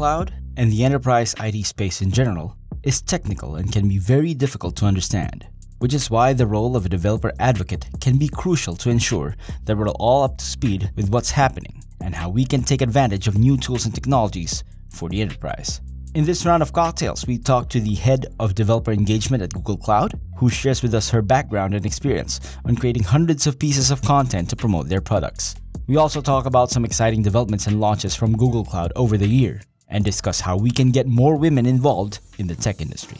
Cloud 0.00 0.32
and 0.56 0.72
the 0.72 0.82
enterprise 0.82 1.34
IT 1.40 1.66
space 1.66 2.00
in 2.00 2.10
general 2.10 2.56
is 2.84 3.02
technical 3.02 3.56
and 3.56 3.70
can 3.70 3.86
be 3.86 3.98
very 3.98 4.32
difficult 4.32 4.74
to 4.76 4.86
understand, 4.86 5.46
which 5.80 5.92
is 5.92 6.08
why 6.08 6.32
the 6.32 6.46
role 6.46 6.74
of 6.74 6.86
a 6.86 6.88
developer 6.88 7.34
advocate 7.38 7.84
can 8.00 8.16
be 8.16 8.26
crucial 8.26 8.74
to 8.76 8.88
ensure 8.88 9.36
that 9.66 9.76
we're 9.76 9.90
all 9.90 10.22
up 10.22 10.38
to 10.38 10.44
speed 10.46 10.90
with 10.96 11.10
what's 11.10 11.30
happening 11.30 11.84
and 12.00 12.14
how 12.14 12.30
we 12.30 12.46
can 12.46 12.62
take 12.62 12.80
advantage 12.80 13.28
of 13.28 13.36
new 13.36 13.58
tools 13.58 13.84
and 13.84 13.94
technologies 13.94 14.64
for 14.88 15.10
the 15.10 15.20
enterprise. 15.20 15.82
In 16.14 16.24
this 16.24 16.46
round 16.46 16.62
of 16.62 16.72
cocktails, 16.72 17.26
we 17.26 17.36
talk 17.36 17.68
to 17.68 17.78
the 17.78 17.94
head 17.94 18.24
of 18.40 18.54
developer 18.54 18.92
engagement 18.92 19.42
at 19.42 19.52
Google 19.52 19.76
Cloud, 19.76 20.18
who 20.38 20.48
shares 20.48 20.80
with 20.80 20.94
us 20.94 21.10
her 21.10 21.20
background 21.20 21.74
and 21.74 21.84
experience 21.84 22.40
on 22.64 22.74
creating 22.74 23.02
hundreds 23.02 23.46
of 23.46 23.58
pieces 23.58 23.90
of 23.90 24.00
content 24.00 24.48
to 24.48 24.56
promote 24.56 24.88
their 24.88 25.02
products. 25.02 25.56
We 25.88 25.98
also 25.98 26.22
talk 26.22 26.46
about 26.46 26.70
some 26.70 26.86
exciting 26.86 27.20
developments 27.20 27.66
and 27.66 27.78
launches 27.80 28.16
from 28.16 28.34
Google 28.34 28.64
Cloud 28.64 28.94
over 28.96 29.18
the 29.18 29.28
year 29.28 29.60
and 29.90 30.04
discuss 30.04 30.40
how 30.40 30.56
we 30.56 30.70
can 30.70 30.90
get 30.90 31.06
more 31.06 31.36
women 31.36 31.66
involved 31.66 32.20
in 32.38 32.46
the 32.46 32.54
tech 32.54 32.80
industry. 32.80 33.18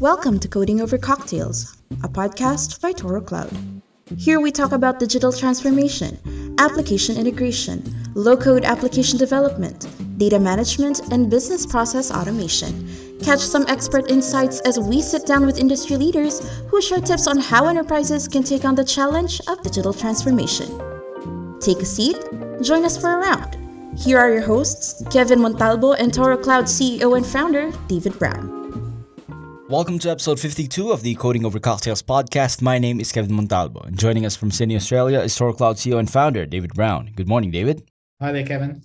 Welcome 0.00 0.38
to 0.38 0.48
Coding 0.48 0.80
Over 0.80 0.96
Cocktails, 0.96 1.76
a 2.04 2.08
podcast 2.08 2.80
by 2.80 2.92
Toro 2.92 3.20
Cloud. 3.20 3.50
Here 4.16 4.40
we 4.40 4.52
talk 4.52 4.72
about 4.72 5.00
digital 5.00 5.32
transformation, 5.32 6.16
application 6.58 7.16
integration, 7.16 7.82
low 8.14 8.36
code 8.36 8.64
application 8.64 9.18
development, 9.18 9.86
data 10.18 10.38
management, 10.38 11.00
and 11.12 11.28
business 11.28 11.66
process 11.66 12.10
automation. 12.10 13.18
Catch 13.22 13.40
some 13.40 13.66
expert 13.68 14.10
insights 14.10 14.60
as 14.60 14.78
we 14.78 15.02
sit 15.02 15.26
down 15.26 15.44
with 15.44 15.58
industry 15.58 15.96
leaders 15.96 16.40
who 16.68 16.80
share 16.80 17.00
tips 17.00 17.26
on 17.26 17.38
how 17.38 17.66
enterprises 17.66 18.28
can 18.28 18.44
take 18.44 18.64
on 18.64 18.76
the 18.76 18.84
challenge 18.84 19.40
of 19.48 19.60
digital 19.62 19.92
transformation. 19.92 20.68
Take 21.60 21.78
a 21.78 21.84
seat, 21.84 22.16
join 22.62 22.84
us 22.84 22.96
for 22.96 23.10
a 23.10 23.18
round. 23.18 23.57
Here 23.98 24.16
are 24.16 24.32
your 24.32 24.42
hosts, 24.42 25.02
Kevin 25.10 25.40
Montalbo 25.40 25.96
and 25.98 26.14
Toro 26.14 26.36
Cloud 26.36 26.66
CEO 26.66 27.16
and 27.16 27.26
founder, 27.26 27.72
David 27.88 28.16
Brown. 28.16 29.04
Welcome 29.68 29.98
to 29.98 30.10
episode 30.10 30.38
52 30.38 30.92
of 30.92 31.02
the 31.02 31.16
Coding 31.16 31.44
Over 31.44 31.58
Cocktails 31.58 32.00
podcast. 32.04 32.62
My 32.62 32.78
name 32.78 33.00
is 33.00 33.10
Kevin 33.10 33.36
Montalbo, 33.36 33.84
and 33.84 33.98
joining 33.98 34.24
us 34.24 34.36
from 34.36 34.52
Sydney, 34.52 34.76
Australia 34.76 35.18
is 35.18 35.34
Toro 35.34 35.52
Cloud 35.52 35.78
CEO 35.78 35.98
and 35.98 36.08
founder, 36.08 36.46
David 36.46 36.74
Brown. 36.74 37.10
Good 37.16 37.26
morning, 37.26 37.50
David. 37.50 37.90
Hi 38.20 38.30
there, 38.30 38.46
Kevin. 38.46 38.82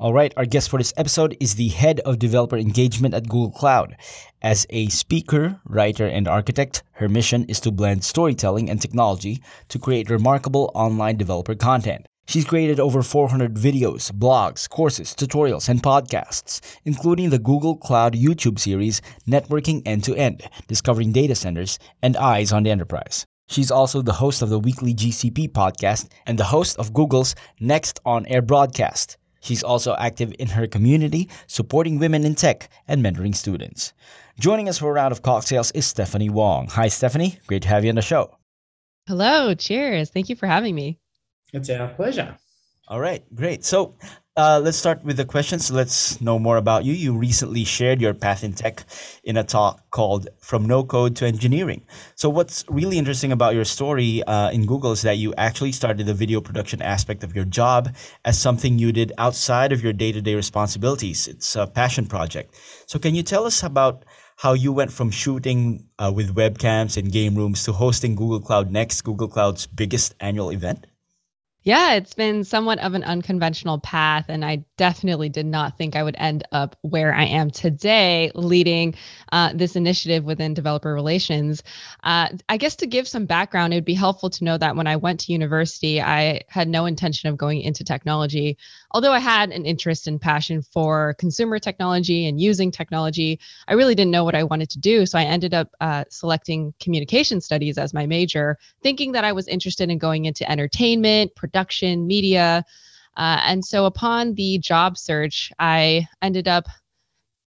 All 0.00 0.12
right, 0.12 0.34
our 0.36 0.44
guest 0.44 0.70
for 0.70 0.78
this 0.78 0.92
episode 0.96 1.36
is 1.38 1.54
the 1.54 1.68
head 1.68 2.00
of 2.00 2.18
developer 2.18 2.56
engagement 2.56 3.14
at 3.14 3.28
Google 3.28 3.52
Cloud. 3.52 3.96
As 4.42 4.66
a 4.70 4.88
speaker, 4.88 5.60
writer, 5.66 6.06
and 6.08 6.26
architect, 6.26 6.82
her 6.94 7.08
mission 7.08 7.44
is 7.44 7.60
to 7.60 7.70
blend 7.70 8.02
storytelling 8.02 8.68
and 8.68 8.82
technology 8.82 9.40
to 9.68 9.78
create 9.78 10.10
remarkable 10.10 10.72
online 10.74 11.16
developer 11.16 11.54
content. 11.54 12.07
She's 12.28 12.44
created 12.44 12.78
over 12.78 13.02
400 13.02 13.54
videos, 13.54 14.12
blogs, 14.12 14.68
courses, 14.68 15.14
tutorials, 15.14 15.70
and 15.70 15.82
podcasts, 15.82 16.60
including 16.84 17.30
the 17.30 17.38
Google 17.38 17.74
Cloud 17.74 18.12
YouTube 18.12 18.58
series 18.58 19.00
Networking 19.26 19.80
End 19.86 20.04
to 20.04 20.14
End, 20.14 20.42
Discovering 20.66 21.10
Data 21.10 21.34
Centers, 21.34 21.78
and 22.02 22.18
Eyes 22.18 22.52
on 22.52 22.64
the 22.64 22.70
Enterprise. 22.70 23.24
She's 23.48 23.70
also 23.70 24.02
the 24.02 24.12
host 24.12 24.42
of 24.42 24.50
the 24.50 24.58
weekly 24.58 24.92
GCP 24.92 25.52
podcast 25.52 26.10
and 26.26 26.38
the 26.38 26.44
host 26.44 26.78
of 26.78 26.92
Google's 26.92 27.34
Next 27.60 27.98
On 28.04 28.26
Air 28.26 28.42
broadcast. 28.42 29.16
She's 29.40 29.62
also 29.62 29.96
active 29.96 30.34
in 30.38 30.48
her 30.48 30.66
community, 30.66 31.30
supporting 31.46 31.98
women 31.98 32.26
in 32.26 32.34
tech 32.34 32.68
and 32.88 33.02
mentoring 33.02 33.34
students. 33.34 33.94
Joining 34.38 34.68
us 34.68 34.76
for 34.76 34.90
a 34.90 34.92
round 34.92 35.12
of 35.12 35.22
cocktails 35.22 35.70
is 35.70 35.86
Stephanie 35.86 36.28
Wong. 36.28 36.68
Hi, 36.72 36.88
Stephanie. 36.88 37.38
Great 37.46 37.62
to 37.62 37.68
have 37.68 37.84
you 37.84 37.88
on 37.88 37.96
the 37.96 38.02
show. 38.02 38.36
Hello. 39.06 39.54
Cheers. 39.54 40.10
Thank 40.10 40.28
you 40.28 40.36
for 40.36 40.46
having 40.46 40.74
me. 40.74 40.98
It's 41.52 41.70
our 41.70 41.88
pleasure. 41.88 42.36
All 42.88 43.00
right, 43.00 43.22
great. 43.34 43.64
So 43.64 43.96
uh, 44.38 44.60
let's 44.62 44.78
start 44.78 45.02
with 45.02 45.16
the 45.16 45.24
questions. 45.24 45.68
Let's 45.68 46.20
know 46.20 46.38
more 46.38 46.58
about 46.58 46.84
you. 46.84 46.92
You 46.92 47.18
recently 47.18 47.64
shared 47.64 48.00
your 48.00 48.14
path 48.14 48.44
in 48.44 48.52
tech 48.52 48.84
in 49.24 49.36
a 49.36 49.42
talk 49.42 49.90
called 49.90 50.28
From 50.40 50.64
No 50.64 50.84
Code 50.84 51.16
to 51.16 51.26
Engineering. 51.26 51.84
So, 52.14 52.30
what's 52.30 52.64
really 52.68 52.98
interesting 52.98 53.32
about 53.32 53.54
your 53.54 53.64
story 53.64 54.22
uh, 54.22 54.50
in 54.50 54.64
Google 54.64 54.92
is 54.92 55.02
that 55.02 55.18
you 55.18 55.34
actually 55.36 55.72
started 55.72 56.06
the 56.06 56.14
video 56.14 56.40
production 56.40 56.80
aspect 56.80 57.24
of 57.24 57.34
your 57.34 57.44
job 57.44 57.92
as 58.24 58.38
something 58.38 58.78
you 58.78 58.92
did 58.92 59.12
outside 59.18 59.72
of 59.72 59.82
your 59.82 59.92
day 59.92 60.12
to 60.12 60.22
day 60.22 60.36
responsibilities. 60.36 61.26
It's 61.26 61.56
a 61.56 61.66
passion 61.66 62.06
project. 62.06 62.54
So, 62.86 63.00
can 63.00 63.16
you 63.16 63.24
tell 63.24 63.44
us 63.44 63.64
about 63.64 64.04
how 64.36 64.52
you 64.52 64.72
went 64.72 64.92
from 64.92 65.10
shooting 65.10 65.88
uh, 65.98 66.12
with 66.14 66.36
webcams 66.36 66.96
in 66.96 67.08
game 67.08 67.34
rooms 67.34 67.64
to 67.64 67.72
hosting 67.72 68.14
Google 68.14 68.40
Cloud 68.40 68.70
Next, 68.70 69.02
Google 69.02 69.26
Cloud's 69.26 69.66
biggest 69.66 70.14
annual 70.20 70.50
event? 70.50 70.86
Yeah, 71.68 71.96
it's 71.96 72.14
been 72.14 72.44
somewhat 72.44 72.78
of 72.78 72.94
an 72.94 73.04
unconventional 73.04 73.78
path, 73.78 74.24
and 74.30 74.42
I 74.42 74.64
definitely 74.78 75.28
did 75.28 75.44
not 75.44 75.76
think 75.76 75.94
I 75.94 76.02
would 76.02 76.16
end 76.18 76.44
up 76.52 76.76
where 76.80 77.12
I 77.12 77.24
am 77.24 77.50
today, 77.50 78.30
leading 78.34 78.94
uh, 79.32 79.52
this 79.52 79.76
initiative 79.76 80.24
within 80.24 80.54
developer 80.54 80.94
relations. 80.94 81.62
Uh, 82.02 82.28
I 82.48 82.56
guess 82.56 82.76
to 82.76 82.86
give 82.86 83.06
some 83.06 83.26
background, 83.26 83.74
it 83.74 83.76
would 83.76 83.84
be 83.84 83.92
helpful 83.92 84.30
to 84.30 84.44
know 84.44 84.56
that 84.56 84.76
when 84.76 84.86
I 84.86 84.96
went 84.96 85.20
to 85.20 85.32
university, 85.32 86.00
I 86.00 86.40
had 86.48 86.68
no 86.68 86.86
intention 86.86 87.28
of 87.28 87.36
going 87.36 87.60
into 87.60 87.84
technology. 87.84 88.56
Although 88.92 89.12
I 89.12 89.18
had 89.18 89.50
an 89.50 89.66
interest 89.66 90.06
and 90.06 90.18
passion 90.18 90.62
for 90.62 91.14
consumer 91.18 91.58
technology 91.58 92.26
and 92.26 92.40
using 92.40 92.70
technology, 92.70 93.40
I 93.66 93.74
really 93.74 93.94
didn't 93.94 94.12
know 94.12 94.24
what 94.24 94.34
I 94.36 94.44
wanted 94.44 94.70
to 94.70 94.78
do. 94.78 95.04
So 95.04 95.18
I 95.18 95.24
ended 95.24 95.52
up 95.52 95.74
uh, 95.80 96.04
selecting 96.08 96.72
communication 96.80 97.40
studies 97.40 97.76
as 97.76 97.92
my 97.92 98.06
major, 98.06 98.56
thinking 98.82 99.12
that 99.12 99.24
I 99.24 99.32
was 99.32 99.48
interested 99.48 99.90
in 99.90 99.98
going 99.98 100.24
into 100.24 100.50
entertainment, 100.50 101.34
production, 101.34 102.06
media. 102.06 102.64
Uh, 103.18 103.40
and 103.42 103.64
so 103.64 103.84
upon 103.84 104.34
the 104.34 104.58
job 104.58 104.96
search, 104.96 105.52
I 105.58 106.06
ended 106.22 106.46
up 106.46 106.66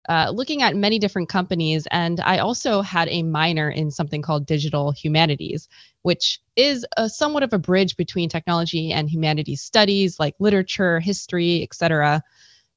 uh, 0.08 0.32
looking 0.34 0.62
at 0.62 0.74
many 0.74 0.98
different 0.98 1.28
companies. 1.28 1.86
And 1.90 2.18
I 2.20 2.38
also 2.38 2.80
had 2.80 3.08
a 3.08 3.22
minor 3.22 3.68
in 3.68 3.90
something 3.90 4.22
called 4.22 4.46
digital 4.46 4.90
humanities, 4.90 5.68
which 6.02 6.40
is 6.56 6.86
a, 6.96 7.10
somewhat 7.10 7.42
of 7.42 7.52
a 7.52 7.58
bridge 7.58 7.96
between 7.96 8.30
technology 8.30 8.90
and 8.90 9.10
humanities 9.10 9.60
studies 9.60 10.18
like 10.18 10.34
literature, 10.38 10.98
history, 10.98 11.62
etc. 11.62 12.22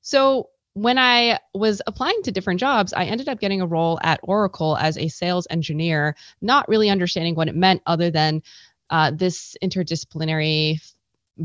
So 0.02 0.50
when 0.73 0.97
I 0.97 1.40
was 1.53 1.81
applying 1.88 2.22
to 2.23 2.31
different 2.31 2.59
jobs, 2.59 2.91
I 2.91 3.06
ended 3.06 3.29
up 3.29 3.40
getting 3.40 3.62
a 3.62 3.68
role 3.68 4.00
at 4.03 4.19
Oracle 4.23 4.75
as 4.78 4.97
a 4.97 5.08
sales 5.08 5.47
engineer, 5.50 6.16
not 6.41 6.68
really 6.68 6.90
understanding 6.90 7.35
what 7.35 7.47
it 7.47 7.56
meant 7.56 7.81
other 7.85 8.12
than 8.12 8.41
uh, 8.90 9.12
this 9.12 9.56
interdisciplinary 9.63 10.81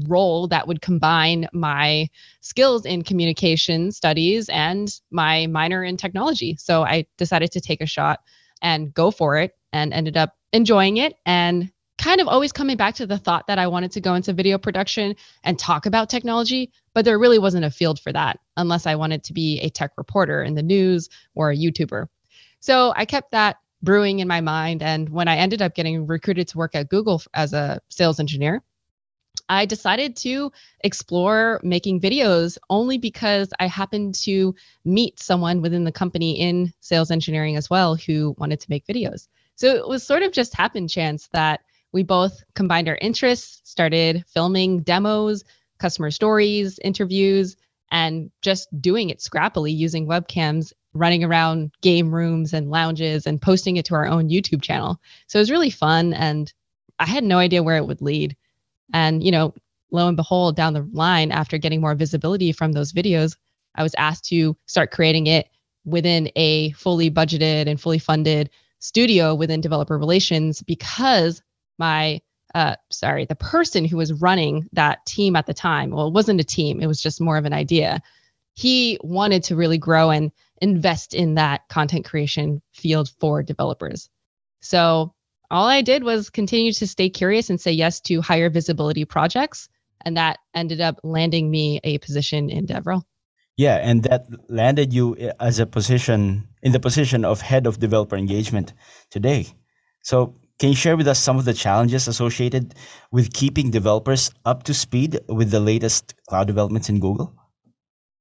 role 0.06 0.48
that 0.48 0.66
would 0.68 0.80
combine 0.80 1.48
my 1.52 2.08
skills 2.40 2.84
in 2.84 3.02
communication 3.02 3.92
studies 3.92 4.48
and 4.48 4.92
my 5.10 5.46
minor 5.46 5.82
in 5.82 5.96
technology. 5.96 6.56
So 6.58 6.82
I 6.82 7.06
decided 7.16 7.52
to 7.52 7.60
take 7.60 7.80
a 7.80 7.86
shot 7.86 8.20
and 8.62 8.92
go 8.92 9.10
for 9.10 9.36
it 9.38 9.52
and 9.72 9.92
ended 9.92 10.16
up 10.16 10.34
enjoying 10.52 10.96
it 10.96 11.14
and 11.24 11.70
kind 11.98 12.20
of 12.20 12.28
always 12.28 12.52
coming 12.52 12.76
back 12.76 12.94
to 12.96 13.06
the 13.06 13.18
thought 13.18 13.46
that 13.46 13.58
I 13.58 13.66
wanted 13.66 13.92
to 13.92 14.00
go 14.00 14.14
into 14.14 14.32
video 14.32 14.58
production 14.58 15.16
and 15.44 15.58
talk 15.58 15.86
about 15.86 16.10
technology, 16.10 16.70
but 16.94 17.04
there 17.04 17.18
really 17.18 17.38
wasn't 17.38 17.64
a 17.64 17.70
field 17.70 17.98
for 17.98 18.12
that 18.12 18.38
unless 18.56 18.86
I 18.86 18.96
wanted 18.96 19.24
to 19.24 19.32
be 19.32 19.60
a 19.60 19.70
tech 19.70 19.92
reporter 19.96 20.42
in 20.42 20.54
the 20.54 20.62
news 20.62 21.08
or 21.34 21.50
a 21.50 21.56
YouTuber. 21.56 22.06
So 22.60 22.92
I 22.96 23.04
kept 23.06 23.30
that 23.30 23.56
brewing 23.82 24.18
in 24.20 24.28
my 24.28 24.40
mind. 24.40 24.82
And 24.82 25.08
when 25.08 25.28
I 25.28 25.36
ended 25.36 25.62
up 25.62 25.74
getting 25.74 26.06
recruited 26.06 26.48
to 26.48 26.58
work 26.58 26.74
at 26.74 26.88
Google 26.88 27.22
as 27.34 27.52
a 27.52 27.80
sales 27.88 28.20
engineer, 28.20 28.62
I 29.48 29.66
decided 29.66 30.16
to 30.16 30.50
explore 30.80 31.60
making 31.62 32.00
videos 32.00 32.58
only 32.68 32.98
because 32.98 33.50
I 33.60 33.66
happened 33.66 34.14
to 34.22 34.54
meet 34.84 35.20
someone 35.20 35.62
within 35.62 35.84
the 35.84 35.92
company 35.92 36.40
in 36.40 36.72
sales 36.80 37.10
engineering 37.10 37.56
as 37.56 37.70
well 37.70 37.94
who 37.94 38.34
wanted 38.38 38.60
to 38.60 38.70
make 38.70 38.86
videos. 38.86 39.28
So 39.54 39.74
it 39.74 39.88
was 39.88 40.02
sort 40.02 40.22
of 40.22 40.32
just 40.32 40.54
happen 40.54 40.88
chance 40.88 41.28
that 41.32 41.60
we 41.92 42.02
both 42.02 42.42
combined 42.54 42.88
our 42.88 42.98
interests, 43.00 43.62
started 43.64 44.24
filming 44.26 44.80
demos, 44.82 45.44
customer 45.78 46.10
stories, 46.10 46.78
interviews, 46.80 47.56
and 47.90 48.30
just 48.42 48.68
doing 48.80 49.10
it 49.10 49.20
scrappily 49.20 49.74
using 49.74 50.06
webcams, 50.06 50.72
running 50.92 51.24
around 51.24 51.70
game 51.82 52.14
rooms 52.14 52.52
and 52.52 52.70
lounges 52.70 53.26
and 53.26 53.40
posting 53.40 53.76
it 53.76 53.84
to 53.86 53.94
our 53.94 54.06
own 54.06 54.28
YouTube 54.28 54.62
channel. 54.62 55.00
So 55.26 55.38
it 55.38 55.42
was 55.42 55.50
really 55.50 55.70
fun 55.70 56.12
and 56.12 56.52
I 56.98 57.06
had 57.06 57.24
no 57.24 57.38
idea 57.38 57.62
where 57.62 57.76
it 57.76 57.86
would 57.86 58.00
lead. 58.00 58.36
And, 58.92 59.22
you 59.22 59.30
know, 59.30 59.54
lo 59.90 60.08
and 60.08 60.16
behold, 60.16 60.56
down 60.56 60.74
the 60.74 60.88
line, 60.92 61.32
after 61.32 61.58
getting 61.58 61.80
more 61.80 61.94
visibility 61.94 62.52
from 62.52 62.72
those 62.72 62.92
videos, 62.92 63.36
I 63.74 63.82
was 63.82 63.94
asked 63.98 64.26
to 64.26 64.56
start 64.66 64.90
creating 64.90 65.26
it 65.26 65.48
within 65.84 66.30
a 66.36 66.72
fully 66.72 67.10
budgeted 67.10 67.68
and 67.68 67.80
fully 67.80 67.98
funded 67.98 68.50
studio 68.78 69.34
within 69.34 69.60
developer 69.60 69.98
relations 69.98 70.62
because 70.62 71.42
my 71.78 72.20
uh, 72.54 72.74
sorry, 72.90 73.26
the 73.26 73.34
person 73.34 73.84
who 73.84 73.98
was 73.98 74.14
running 74.14 74.66
that 74.72 75.04
team 75.04 75.36
at 75.36 75.44
the 75.44 75.52
time, 75.52 75.90
well, 75.90 76.06
it 76.06 76.14
wasn't 76.14 76.40
a 76.40 76.44
team, 76.44 76.80
it 76.80 76.86
was 76.86 77.02
just 77.02 77.20
more 77.20 77.36
of 77.36 77.44
an 77.44 77.52
idea. 77.52 78.00
He 78.54 78.98
wanted 79.02 79.44
to 79.44 79.56
really 79.56 79.76
grow 79.76 80.10
and 80.10 80.32
invest 80.62 81.12
in 81.12 81.34
that 81.34 81.68
content 81.68 82.06
creation 82.06 82.62
field 82.72 83.10
for 83.20 83.42
developers. 83.42 84.08
So 84.62 85.12
all 85.50 85.66
I 85.66 85.82
did 85.82 86.04
was 86.04 86.30
continue 86.30 86.72
to 86.72 86.86
stay 86.86 87.08
curious 87.08 87.50
and 87.50 87.60
say 87.60 87.72
yes 87.72 88.00
to 88.02 88.20
higher 88.20 88.50
visibility 88.50 89.04
projects. 89.04 89.68
And 90.04 90.16
that 90.16 90.38
ended 90.54 90.80
up 90.80 91.00
landing 91.02 91.50
me 91.50 91.80
a 91.84 91.98
position 91.98 92.50
in 92.50 92.66
DevRel. 92.66 93.02
Yeah, 93.56 93.76
and 93.76 94.02
that 94.04 94.26
landed 94.48 94.92
you 94.92 95.16
eh, 95.18 95.32
as 95.40 95.58
a 95.58 95.66
position 95.66 96.46
in 96.62 96.72
the 96.72 96.80
position 96.80 97.24
of 97.24 97.40
head 97.40 97.66
of 97.66 97.78
developer 97.78 98.16
engagement 98.16 98.74
today. 99.10 99.46
So, 100.02 100.34
can 100.58 100.70
you 100.70 100.74
share 100.74 100.96
with 100.96 101.08
us 101.08 101.18
some 101.18 101.38
of 101.38 101.44
the 101.44 101.52
challenges 101.52 102.08
associated 102.08 102.74
with 103.12 103.32
keeping 103.32 103.70
developers 103.70 104.30
up 104.44 104.62
to 104.64 104.74
speed 104.74 105.18
with 105.28 105.50
the 105.50 105.60
latest 105.60 106.14
cloud 106.28 106.46
developments 106.46 106.88
in 106.88 107.00
Google? 107.00 107.34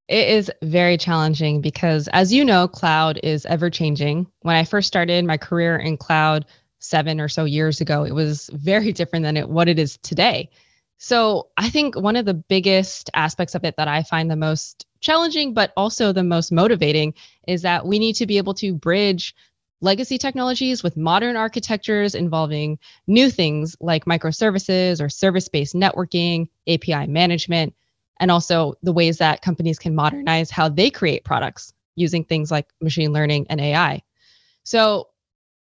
It 0.07 0.27
is 0.27 0.51
very 0.61 0.97
challenging 0.97 1.61
because, 1.61 2.07
as 2.09 2.33
you 2.33 2.45
know, 2.45 2.67
cloud 2.67 3.19
is 3.23 3.45
ever 3.45 3.69
changing. 3.69 4.27
When 4.41 4.55
I 4.55 4.63
first 4.63 4.87
started 4.87 5.23
my 5.25 5.37
career 5.37 5.77
in 5.77 5.97
cloud 5.97 6.45
seven 6.85 7.19
or 7.19 7.27
so 7.27 7.45
years 7.45 7.81
ago, 7.81 8.03
it 8.03 8.13
was 8.13 8.49
very 8.53 8.91
different 8.91 9.23
than 9.23 9.37
it, 9.37 9.49
what 9.49 9.67
it 9.67 9.79
is 9.79 9.97
today. 9.97 10.49
So, 10.97 11.49
I 11.57 11.69
think 11.69 11.95
one 11.95 12.15
of 12.15 12.25
the 12.25 12.33
biggest 12.33 13.09
aspects 13.13 13.53
of 13.53 13.65
it 13.65 13.75
that 13.77 13.87
I 13.87 14.03
find 14.03 14.31
the 14.31 14.35
most 14.35 14.85
challenging, 15.01 15.53
but 15.53 15.73
also 15.75 16.13
the 16.13 16.23
most 16.23 16.51
motivating, 16.51 17.13
is 17.47 17.61
that 17.63 17.85
we 17.85 17.99
need 17.99 18.13
to 18.13 18.25
be 18.25 18.37
able 18.37 18.53
to 18.55 18.73
bridge 18.73 19.35
legacy 19.81 20.17
technologies 20.17 20.83
with 20.83 20.95
modern 20.95 21.35
architectures 21.35 22.15
involving 22.15 22.79
new 23.07 23.29
things 23.29 23.75
like 23.81 24.05
microservices 24.05 25.01
or 25.01 25.09
service 25.09 25.49
based 25.49 25.75
networking, 25.75 26.47
API 26.67 27.07
management 27.07 27.75
and 28.19 28.31
also 28.31 28.75
the 28.83 28.93
ways 28.93 29.17
that 29.17 29.41
companies 29.41 29.79
can 29.79 29.95
modernize 29.95 30.49
how 30.49 30.69
they 30.69 30.89
create 30.89 31.23
products 31.23 31.73
using 31.95 32.23
things 32.23 32.51
like 32.51 32.67
machine 32.81 33.13
learning 33.13 33.47
and 33.49 33.59
AI. 33.59 34.01
So, 34.63 35.09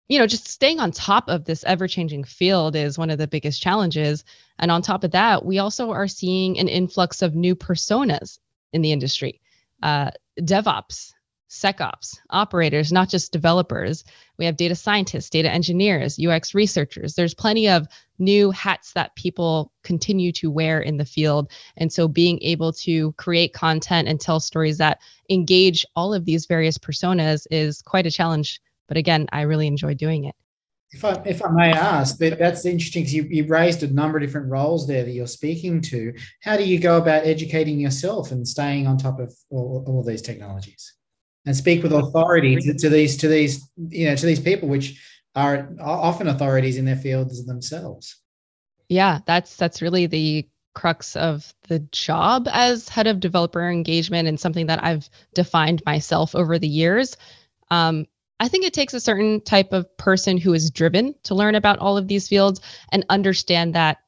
you 0.09 0.19
know, 0.19 0.27
just 0.27 0.47
staying 0.47 0.79
on 0.79 0.91
top 0.91 1.29
of 1.29 1.45
this 1.45 1.63
ever 1.63 1.87
changing 1.87 2.23
field 2.23 2.75
is 2.75 2.97
one 2.97 3.09
of 3.09 3.17
the 3.17 3.27
biggest 3.27 3.61
challenges. 3.61 4.23
And 4.59 4.69
on 4.69 4.81
top 4.81 5.03
of 5.03 5.11
that, 5.11 5.45
we 5.45 5.59
also 5.59 5.91
are 5.91 6.07
seeing 6.07 6.59
an 6.59 6.67
influx 6.67 7.21
of 7.21 7.35
new 7.35 7.55
personas 7.55 8.39
in 8.73 8.81
the 8.81 8.91
industry 8.91 9.39
uh, 9.81 10.11
DevOps, 10.39 11.11
SecOps, 11.49 12.17
operators, 12.31 12.91
not 12.91 13.09
just 13.09 13.31
developers. 13.31 14.03
We 14.37 14.45
have 14.45 14.57
data 14.57 14.75
scientists, 14.75 15.29
data 15.29 15.51
engineers, 15.51 16.19
UX 16.19 16.55
researchers. 16.55 17.13
There's 17.13 17.35
plenty 17.35 17.69
of 17.69 17.87
new 18.17 18.49
hats 18.51 18.93
that 18.93 19.15
people 19.15 19.71
continue 19.83 20.31
to 20.33 20.49
wear 20.49 20.81
in 20.81 20.97
the 20.97 21.05
field. 21.05 21.51
And 21.77 21.93
so 21.93 22.07
being 22.07 22.41
able 22.41 22.73
to 22.73 23.11
create 23.13 23.53
content 23.53 24.07
and 24.07 24.19
tell 24.19 24.39
stories 24.39 24.79
that 24.79 24.99
engage 25.29 25.85
all 25.95 26.13
of 26.13 26.25
these 26.25 26.47
various 26.47 26.77
personas 26.77 27.45
is 27.51 27.81
quite 27.83 28.07
a 28.07 28.11
challenge. 28.11 28.59
But 28.87 28.97
again, 28.97 29.27
I 29.31 29.41
really 29.41 29.67
enjoy 29.67 29.93
doing 29.93 30.25
it. 30.25 30.35
If 30.91 31.03
I, 31.03 31.21
if 31.25 31.43
I 31.43 31.49
may 31.49 31.71
ask, 31.71 32.17
that, 32.19 32.37
that's 32.37 32.65
interesting 32.65 33.01
because 33.01 33.15
you, 33.15 33.23
you 33.23 33.47
raised 33.47 33.81
a 33.81 33.91
number 33.91 34.17
of 34.17 34.23
different 34.23 34.49
roles 34.49 34.87
there 34.87 35.03
that 35.03 35.11
you're 35.11 35.25
speaking 35.25 35.81
to. 35.81 36.13
How 36.43 36.55
do 36.55 36.63
you 36.63 36.79
go 36.79 36.97
about 36.97 37.25
educating 37.25 37.79
yourself 37.79 38.31
and 38.31 38.47
staying 38.47 38.85
on 38.85 38.97
top 38.97 39.19
of 39.19 39.33
all, 39.49 39.83
all 39.87 40.01
of 40.01 40.05
these 40.05 40.21
technologies? 40.21 40.93
And 41.45 41.55
speak 41.55 41.83
with 41.83 41.91
authority 41.91 42.55
to, 42.55 42.73
to 42.75 42.89
these 42.89 43.17
to 43.17 43.27
these 43.27 43.69
you 43.89 44.07
know 44.07 44.15
to 44.15 44.25
these 44.25 44.39
people, 44.39 44.69
which 44.69 45.01
are 45.35 45.69
often 45.81 46.29
authorities 46.29 46.77
in 46.77 46.85
their 46.85 46.95
fields 46.95 47.45
themselves. 47.45 48.15
Yeah, 48.87 49.19
that's 49.25 49.57
that's 49.57 49.81
really 49.81 50.05
the 50.05 50.47
crux 50.73 51.15
of 51.15 51.53
the 51.67 51.79
job 51.91 52.47
as 52.51 52.89
head 52.89 53.07
of 53.07 53.19
developer 53.19 53.67
engagement 53.69 54.27
and 54.27 54.39
something 54.39 54.67
that 54.67 54.83
I've 54.83 55.09
defined 55.33 55.83
myself 55.85 56.35
over 56.35 56.57
the 56.57 56.67
years. 56.67 57.17
Um, 57.71 58.05
I 58.39 58.47
think 58.47 58.65
it 58.65 58.73
takes 58.73 58.93
a 58.93 58.99
certain 58.99 59.41
type 59.41 59.73
of 59.73 59.97
person 59.97 60.37
who 60.37 60.53
is 60.53 60.71
driven 60.71 61.15
to 61.23 61.35
learn 61.35 61.55
about 61.55 61.79
all 61.79 61.97
of 61.97 62.07
these 62.07 62.27
fields 62.27 62.61
and 62.91 63.05
understand 63.09 63.75
that 63.75 63.99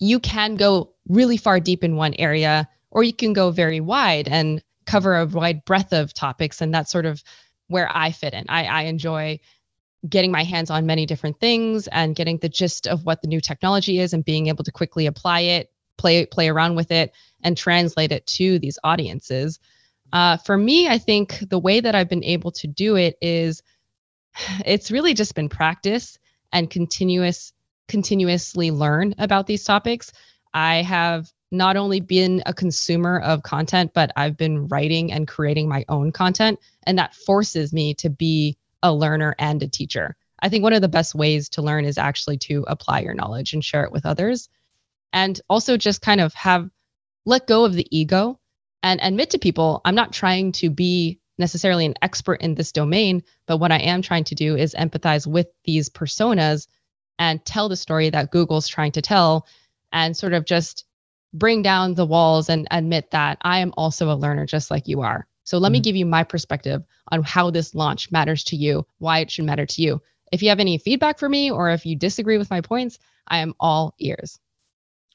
you 0.00 0.20
can 0.20 0.56
go 0.56 0.94
really 1.08 1.36
far 1.36 1.60
deep 1.60 1.84
in 1.84 1.96
one 1.96 2.14
area 2.14 2.68
or 2.90 3.02
you 3.02 3.12
can 3.12 3.32
go 3.32 3.50
very 3.50 3.80
wide 3.80 4.28
and 4.28 4.62
cover 4.86 5.16
a 5.16 5.26
wide 5.26 5.64
breadth 5.64 5.92
of 5.92 6.14
topics. 6.14 6.60
And 6.60 6.72
that's 6.72 6.90
sort 6.90 7.06
of 7.06 7.22
where 7.68 7.88
I 7.92 8.12
fit 8.12 8.34
in. 8.34 8.46
I, 8.48 8.64
I 8.64 8.82
enjoy 8.82 9.40
getting 10.08 10.30
my 10.30 10.44
hands 10.44 10.70
on 10.70 10.86
many 10.86 11.06
different 11.06 11.38
things 11.40 11.88
and 11.88 12.16
getting 12.16 12.38
the 12.38 12.48
gist 12.48 12.86
of 12.86 13.04
what 13.04 13.20
the 13.20 13.28
new 13.28 13.40
technology 13.40 13.98
is 13.98 14.12
and 14.12 14.24
being 14.24 14.46
able 14.46 14.64
to 14.64 14.72
quickly 14.72 15.06
apply 15.06 15.40
it, 15.40 15.70
play 15.96 16.24
play 16.24 16.48
around 16.48 16.76
with 16.76 16.90
it, 16.90 17.12
and 17.42 17.56
translate 17.56 18.12
it 18.12 18.26
to 18.26 18.58
these 18.58 18.78
audiences. 18.84 19.58
Uh, 20.12 20.36
for 20.38 20.56
me, 20.56 20.88
I 20.88 20.98
think 20.98 21.38
the 21.48 21.58
way 21.58 21.80
that 21.80 21.94
I've 21.94 22.08
been 22.08 22.24
able 22.24 22.52
to 22.52 22.66
do 22.66 22.96
it 22.96 23.16
is 23.20 23.62
it's 24.64 24.90
really 24.90 25.14
just 25.14 25.34
been 25.34 25.48
practice 25.48 26.18
and 26.52 26.70
continuous 26.70 27.52
continuously 27.88 28.70
learn 28.70 29.14
about 29.18 29.46
these 29.46 29.64
topics. 29.64 30.12
I 30.52 30.82
have 30.82 31.30
not 31.50 31.76
only 31.76 32.00
been 32.00 32.42
a 32.44 32.52
consumer 32.52 33.18
of 33.20 33.42
content, 33.42 33.92
but 33.94 34.12
I've 34.14 34.36
been 34.36 34.68
writing 34.68 35.10
and 35.10 35.26
creating 35.26 35.68
my 35.68 35.84
own 35.88 36.12
content. 36.12 36.58
And 36.82 36.98
that 36.98 37.14
forces 37.14 37.72
me 37.72 37.94
to 37.94 38.10
be 38.10 38.58
a 38.82 38.92
learner 38.92 39.34
and 39.38 39.62
a 39.62 39.68
teacher. 39.68 40.16
I 40.40 40.48
think 40.50 40.62
one 40.62 40.74
of 40.74 40.82
the 40.82 40.88
best 40.88 41.14
ways 41.14 41.48
to 41.50 41.62
learn 41.62 41.86
is 41.86 41.96
actually 41.96 42.36
to 42.38 42.64
apply 42.68 43.00
your 43.00 43.14
knowledge 43.14 43.54
and 43.54 43.64
share 43.64 43.84
it 43.84 43.92
with 43.92 44.06
others. 44.06 44.48
And 45.12 45.40
also 45.48 45.78
just 45.78 46.02
kind 46.02 46.20
of 46.20 46.34
have 46.34 46.68
let 47.24 47.46
go 47.46 47.64
of 47.64 47.72
the 47.72 47.86
ego 47.90 48.38
and 48.82 49.00
admit 49.02 49.30
to 49.30 49.38
people, 49.38 49.80
I'm 49.84 49.94
not 49.94 50.12
trying 50.12 50.52
to 50.52 50.70
be 50.70 51.20
necessarily 51.38 51.86
an 51.86 51.94
expert 52.02 52.40
in 52.40 52.54
this 52.54 52.72
domain, 52.72 53.22
but 53.46 53.58
what 53.58 53.72
I 53.72 53.78
am 53.78 54.02
trying 54.02 54.24
to 54.24 54.34
do 54.34 54.56
is 54.56 54.74
empathize 54.74 55.26
with 55.26 55.46
these 55.64 55.88
personas 55.88 56.66
and 57.18 57.44
tell 57.44 57.68
the 57.68 57.76
story 57.76 58.10
that 58.10 58.30
Google's 58.30 58.68
trying 58.68 58.92
to 58.92 59.02
tell 59.02 59.46
and 59.92 60.16
sort 60.16 60.32
of 60.32 60.44
just 60.44 60.84
bring 61.32 61.62
down 61.62 61.94
the 61.94 62.06
walls 62.06 62.48
and 62.48 62.66
admit 62.70 63.10
that 63.10 63.38
I 63.42 63.58
am 63.58 63.72
also 63.76 64.10
a 64.10 64.16
learner 64.16 64.46
just 64.46 64.70
like 64.70 64.88
you 64.88 65.02
are. 65.02 65.26
So 65.44 65.58
let 65.58 65.68
mm-hmm. 65.68 65.72
me 65.74 65.80
give 65.80 65.96
you 65.96 66.06
my 66.06 66.24
perspective 66.24 66.82
on 67.10 67.22
how 67.22 67.50
this 67.50 67.74
launch 67.74 68.10
matters 68.10 68.44
to 68.44 68.56
you, 68.56 68.86
why 68.98 69.20
it 69.20 69.30
should 69.30 69.44
matter 69.44 69.66
to 69.66 69.82
you. 69.82 70.02
If 70.30 70.42
you 70.42 70.50
have 70.50 70.60
any 70.60 70.78
feedback 70.78 71.18
for 71.18 71.28
me 71.28 71.50
or 71.50 71.70
if 71.70 71.86
you 71.86 71.96
disagree 71.96 72.38
with 72.38 72.50
my 72.50 72.60
points, 72.60 72.98
I 73.26 73.38
am 73.38 73.54
all 73.58 73.94
ears. 73.98 74.38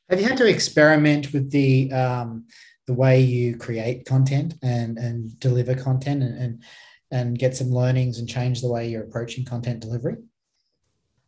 Have 0.10 0.19
you 0.19 0.27
had 0.27 0.38
to 0.38 0.48
experiment 0.48 1.33
with 1.33 1.51
the 1.51 1.92
um, 1.92 2.45
the 2.85 2.94
way 2.94 3.21
you 3.21 3.57
create 3.57 4.06
content 4.06 4.56
and 4.62 4.97
and 4.97 5.39
deliver 5.39 5.75
content 5.75 6.24
and, 6.24 6.38
and 6.38 6.63
and 7.12 7.39
get 7.39 7.56
some 7.56 7.69
learnings 7.69 8.19
and 8.19 8.27
change 8.27 8.62
the 8.62 8.71
way 8.71 8.89
you're 8.89 9.03
approaching 9.03 9.45
content 9.45 9.80
delivery? 9.80 10.18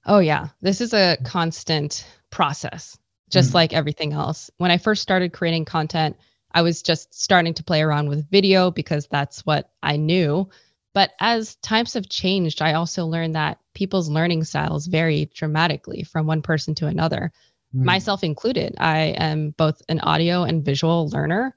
Oh 0.05 0.19
yeah, 0.19 0.49
this 0.61 0.81
is 0.81 0.93
a 0.93 1.17
constant 1.23 2.07
process 2.29 2.97
just 3.29 3.51
mm 3.51 3.55
like 3.55 3.73
everything 3.73 4.13
else. 4.13 4.49
When 4.57 4.71
I 4.71 4.77
first 4.77 5.01
started 5.01 5.33
creating 5.33 5.65
content, 5.65 6.17
I 6.51 6.61
was 6.61 6.81
just 6.81 7.13
starting 7.13 7.53
to 7.55 7.63
play 7.63 7.81
around 7.81 8.09
with 8.09 8.29
video 8.29 8.71
because 8.71 9.07
that's 9.07 9.45
what 9.45 9.69
I 9.83 9.97
knew. 9.97 10.49
But 10.93 11.11
as 11.19 11.55
times 11.55 11.93
have 11.93 12.07
changed, 12.07 12.61
I 12.61 12.73
also 12.73 13.05
learned 13.05 13.35
that 13.35 13.59
people's 13.73 14.09
learning 14.09 14.45
styles 14.45 14.87
vary 14.87 15.29
dramatically 15.33 16.03
from 16.03 16.27
one 16.27 16.41
person 16.41 16.75
to 16.75 16.87
another, 16.87 17.33
mm 17.75 17.83
myself 17.83 18.23
included. 18.23 18.75
I 18.79 19.15
am 19.17 19.51
both 19.51 19.81
an 19.89 19.99
audio 19.99 20.43
and 20.43 20.63
visual 20.63 21.09
learner, 21.09 21.53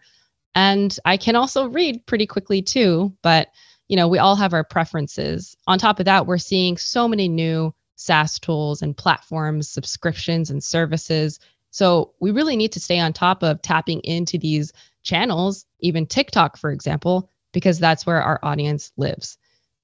and 0.54 0.96
I 1.04 1.16
can 1.16 1.36
also 1.36 1.68
read 1.68 2.04
pretty 2.06 2.26
quickly 2.26 2.62
too. 2.62 3.14
But 3.22 3.48
you 3.88 3.96
know, 3.96 4.08
we 4.08 4.18
all 4.18 4.36
have 4.36 4.52
our 4.52 4.64
preferences. 4.64 5.56
On 5.66 5.78
top 5.78 5.98
of 5.98 6.06
that, 6.06 6.26
we're 6.26 6.38
seeing 6.38 6.76
so 6.76 7.08
many 7.08 7.28
new 7.28 7.74
SaaS 7.96 8.38
tools 8.38 8.82
and 8.82 8.96
platforms, 8.96 9.70
subscriptions 9.70 10.50
and 10.50 10.62
services 10.62 11.40
so 11.70 12.14
we 12.20 12.30
really 12.30 12.56
need 12.56 12.72
to 12.72 12.80
stay 12.80 12.98
on 12.98 13.12
top 13.12 13.42
of 13.42 13.62
tapping 13.62 14.00
into 14.00 14.38
these 14.38 14.72
channels, 15.02 15.66
even 15.80 16.06
TikTok, 16.06 16.56
for 16.56 16.70
example, 16.70 17.30
because 17.52 17.78
that's 17.78 18.06
where 18.06 18.22
our 18.22 18.40
audience 18.42 18.92
lives. 18.96 19.38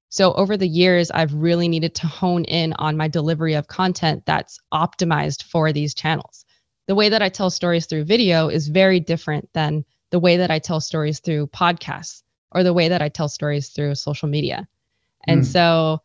So 0.09 0.33
over 0.33 0.55
the 0.55 0.67
years, 0.67 1.11
I've 1.11 1.33
really 1.33 1.67
needed 1.67 1.95
to 1.95 2.07
hone 2.07 2.45
in 2.45 2.73
on 2.73 2.97
my 2.97 3.07
delivery 3.07 3.53
of 3.55 3.67
content 3.67 4.23
that's 4.25 4.59
optimized 4.73 5.43
for 5.43 5.73
these 5.73 5.93
channels. 5.93 6.45
The 6.87 6.95
way 6.95 7.09
that 7.09 7.21
I 7.21 7.29
tell 7.29 7.49
stories 7.49 7.85
through 7.85 8.05
video 8.05 8.47
is 8.47 8.67
very 8.67 8.99
different 8.99 9.49
than 9.53 9.83
the 10.11 10.19
way 10.19 10.37
that 10.37 10.51
I 10.51 10.59
tell 10.59 10.79
stories 10.79 11.19
through 11.19 11.47
podcasts 11.47 12.21
or 12.51 12.63
the 12.63 12.73
way 12.73 12.87
that 12.89 13.01
I 13.01 13.09
tell 13.09 13.27
stories 13.27 13.69
through 13.69 13.95
social 13.95 14.29
media. 14.29 14.67
And 15.27 15.41
mm. 15.41 15.45
so 15.45 16.01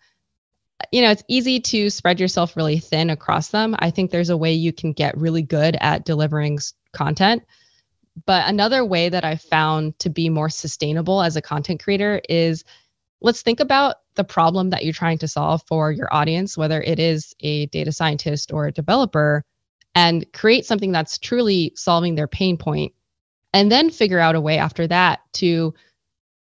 you 0.92 1.02
know, 1.02 1.10
it's 1.10 1.24
easy 1.28 1.60
to 1.60 1.90
spread 1.90 2.20
yourself 2.20 2.56
really 2.56 2.78
thin 2.78 3.10
across 3.10 3.48
them. 3.48 3.76
I 3.78 3.90
think 3.90 4.10
there's 4.10 4.30
a 4.30 4.36
way 4.36 4.52
you 4.52 4.72
can 4.72 4.92
get 4.92 5.16
really 5.16 5.42
good 5.42 5.76
at 5.80 6.04
delivering 6.04 6.58
content. 6.92 7.44
But 8.26 8.48
another 8.48 8.84
way 8.84 9.08
that 9.08 9.24
I've 9.24 9.42
found 9.42 9.98
to 10.00 10.10
be 10.10 10.28
more 10.28 10.50
sustainable 10.50 11.22
as 11.22 11.36
a 11.36 11.42
content 11.42 11.82
creator 11.82 12.20
is 12.28 12.64
let's 13.20 13.42
think 13.42 13.60
about 13.60 13.96
the 14.14 14.24
problem 14.24 14.70
that 14.70 14.84
you're 14.84 14.92
trying 14.92 15.18
to 15.18 15.28
solve 15.28 15.62
for 15.66 15.92
your 15.92 16.12
audience, 16.12 16.56
whether 16.56 16.80
it 16.80 16.98
is 16.98 17.34
a 17.40 17.66
data 17.66 17.92
scientist 17.92 18.52
or 18.52 18.66
a 18.66 18.72
developer, 18.72 19.44
and 19.94 20.30
create 20.32 20.66
something 20.66 20.92
that's 20.92 21.18
truly 21.18 21.72
solving 21.76 22.14
their 22.14 22.28
pain 22.28 22.56
point. 22.56 22.92
And 23.52 23.70
then 23.70 23.90
figure 23.90 24.20
out 24.20 24.36
a 24.36 24.40
way 24.40 24.58
after 24.58 24.86
that 24.86 25.20
to 25.34 25.74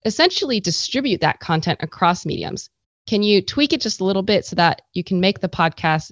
essentially 0.05 0.59
distribute 0.59 1.21
that 1.21 1.39
content 1.39 1.79
across 1.81 2.25
mediums 2.25 2.69
can 3.07 3.23
you 3.23 3.41
tweak 3.41 3.73
it 3.73 3.81
just 3.81 4.01
a 4.01 4.03
little 4.03 4.21
bit 4.21 4.45
so 4.45 4.55
that 4.57 4.83
you 4.93 5.03
can 5.03 5.19
make 5.19 5.39
the 5.39 5.49
podcast 5.49 6.11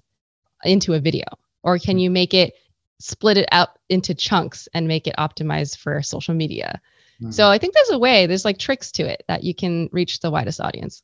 into 0.64 0.94
a 0.94 1.00
video 1.00 1.26
or 1.62 1.78
can 1.78 2.00
you 2.00 2.10
make 2.10 2.34
it 2.34 2.54
split 3.00 3.38
it 3.38 3.48
out 3.52 3.70
into 3.90 4.16
chunks 4.16 4.68
and 4.74 4.88
make 4.88 5.06
it 5.06 5.16
optimized 5.18 5.78
for 5.78 6.02
social 6.02 6.34
media 6.34 6.82
Mm. 7.22 7.34
So 7.34 7.50
I 7.50 7.58
think 7.58 7.74
there's 7.74 7.92
a 7.92 8.00
way, 8.00 8.26
there's 8.26 8.46
like 8.46 8.60
tricks 8.60 8.92
to 8.94 9.04
it 9.04 9.24
that 9.28 9.44
you 9.44 9.56
can 9.56 9.90
reach 9.92 10.20
the 10.20 10.32
widest 10.32 10.60
audience. 10.60 11.04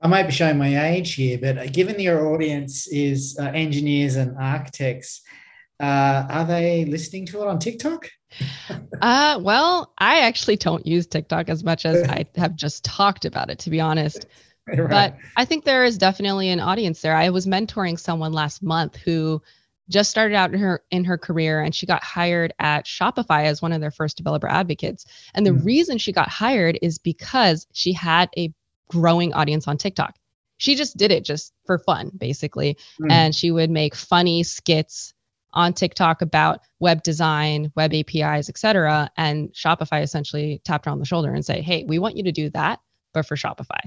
I 0.00 0.08
might 0.08 0.24
be 0.24 0.32
showing 0.32 0.56
my 0.56 0.88
age 0.88 1.14
here, 1.14 1.38
but 1.38 1.58
uh, 1.58 1.66
given 1.66 2.00
your 2.00 2.32
audience 2.32 2.88
is 2.88 3.36
uh, 3.38 3.44
engineers 3.44 4.16
and 4.16 4.36
architects, 4.38 5.20
uh, 5.78 6.26
are 6.28 6.44
they 6.46 6.86
listening 6.86 7.26
to 7.26 7.42
it 7.42 7.48
on 7.48 7.58
TikTok? 7.58 8.08
uh, 9.02 9.38
well, 9.42 9.92
I 9.98 10.20
actually 10.20 10.56
don't 10.56 10.86
use 10.86 11.06
TikTok 11.06 11.48
as 11.48 11.62
much 11.64 11.84
as 11.84 12.08
I 12.08 12.24
have 12.36 12.56
just 12.56 12.84
talked 12.84 13.24
about 13.24 13.50
it, 13.50 13.58
to 13.60 13.70
be 13.70 13.80
honest. 13.80 14.26
Right. 14.66 14.88
But 14.88 15.16
I 15.36 15.44
think 15.44 15.64
there 15.64 15.84
is 15.84 15.98
definitely 15.98 16.48
an 16.50 16.60
audience 16.60 17.00
there. 17.00 17.16
I 17.16 17.30
was 17.30 17.46
mentoring 17.46 17.98
someone 17.98 18.32
last 18.32 18.62
month 18.62 18.96
who 18.96 19.42
just 19.90 20.10
started 20.10 20.34
out 20.34 20.54
in 20.54 20.58
her 20.60 20.82
in 20.90 21.04
her 21.04 21.18
career 21.18 21.60
and 21.60 21.74
she 21.74 21.84
got 21.84 22.02
hired 22.02 22.54
at 22.58 22.86
Shopify 22.86 23.44
as 23.44 23.60
one 23.60 23.72
of 23.72 23.80
their 23.80 23.90
first 23.90 24.16
developer 24.16 24.48
advocates. 24.48 25.04
And 25.34 25.44
the 25.44 25.50
Mm. 25.50 25.64
reason 25.64 25.98
she 25.98 26.12
got 26.12 26.28
hired 26.28 26.78
is 26.80 26.98
because 26.98 27.66
she 27.72 27.92
had 27.92 28.30
a 28.38 28.52
growing 28.88 29.32
audience 29.34 29.68
on 29.68 29.76
TikTok. 29.76 30.16
She 30.56 30.74
just 30.74 30.96
did 30.96 31.10
it 31.10 31.24
just 31.24 31.52
for 31.66 31.78
fun, 31.78 32.10
basically. 32.16 32.76
Mm. 33.00 33.10
And 33.10 33.34
she 33.34 33.50
would 33.50 33.70
make 33.70 33.94
funny 33.94 34.42
skits 34.42 35.12
on 35.52 35.72
TikTok 35.72 36.22
about 36.22 36.60
web 36.78 37.02
design, 37.02 37.72
web 37.74 37.92
APIs, 37.92 38.48
etc. 38.48 39.10
And 39.16 39.52
Shopify 39.52 40.02
essentially 40.02 40.60
tapped 40.64 40.84
her 40.84 40.92
on 40.92 41.00
the 41.00 41.04
shoulder 41.04 41.32
and 41.34 41.44
say, 41.44 41.60
"Hey, 41.62 41.84
we 41.84 41.98
want 41.98 42.16
you 42.16 42.22
to 42.24 42.32
do 42.32 42.50
that, 42.50 42.80
but 43.12 43.26
for 43.26 43.36
Shopify." 43.36 43.80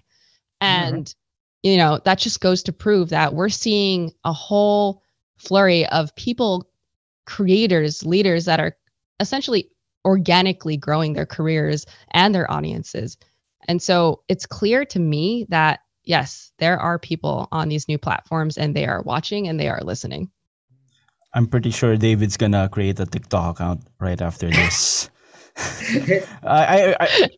And 0.60 1.14
you 1.62 1.78
know 1.78 2.00
that 2.04 2.18
just 2.20 2.42
goes 2.42 2.64
to 2.64 2.74
prove 2.74 3.10
that 3.10 3.34
we're 3.34 3.48
seeing 3.50 4.12
a 4.26 4.34
whole 4.34 5.03
flurry 5.38 5.86
of 5.88 6.16
people, 6.16 6.70
creators, 7.26 8.06
leaders 8.06 8.46
that 8.46 8.60
are 8.60 8.76
essentially 9.20 9.70
organically 10.06 10.78
growing 10.78 11.14
their 11.14 11.26
careers 11.26 11.86
and 12.12 12.36
their 12.36 12.50
audiences. 12.52 13.18
And 13.68 13.82
so 13.82 14.24
it's 14.28 14.46
clear 14.46 14.86
to 14.86 15.00
me 15.00 15.46
that 15.50 15.80
yes, 16.04 16.52
there 16.60 16.78
are 16.80 17.00
people 17.00 17.48
on 17.52 17.70
these 17.70 17.88
new 17.88 17.98
platforms 17.98 18.58
and 18.58 18.76
they 18.76 18.86
are 18.86 19.02
watching 19.02 19.48
and 19.48 19.60
they 19.60 19.70
are 19.70 19.82
listening. 19.82 20.30
I'm 21.34 21.48
pretty 21.48 21.72
sure 21.72 21.96
David's 21.98 22.38
gonna 22.38 22.70
create 22.70 23.00
a 23.00 23.06
TikTok 23.06 23.60
account 23.60 23.88
right 24.00 24.22
after 24.22 24.50
this. 24.50 25.10
I, 26.44 26.94
I, 26.94 26.96
I 27.00 27.30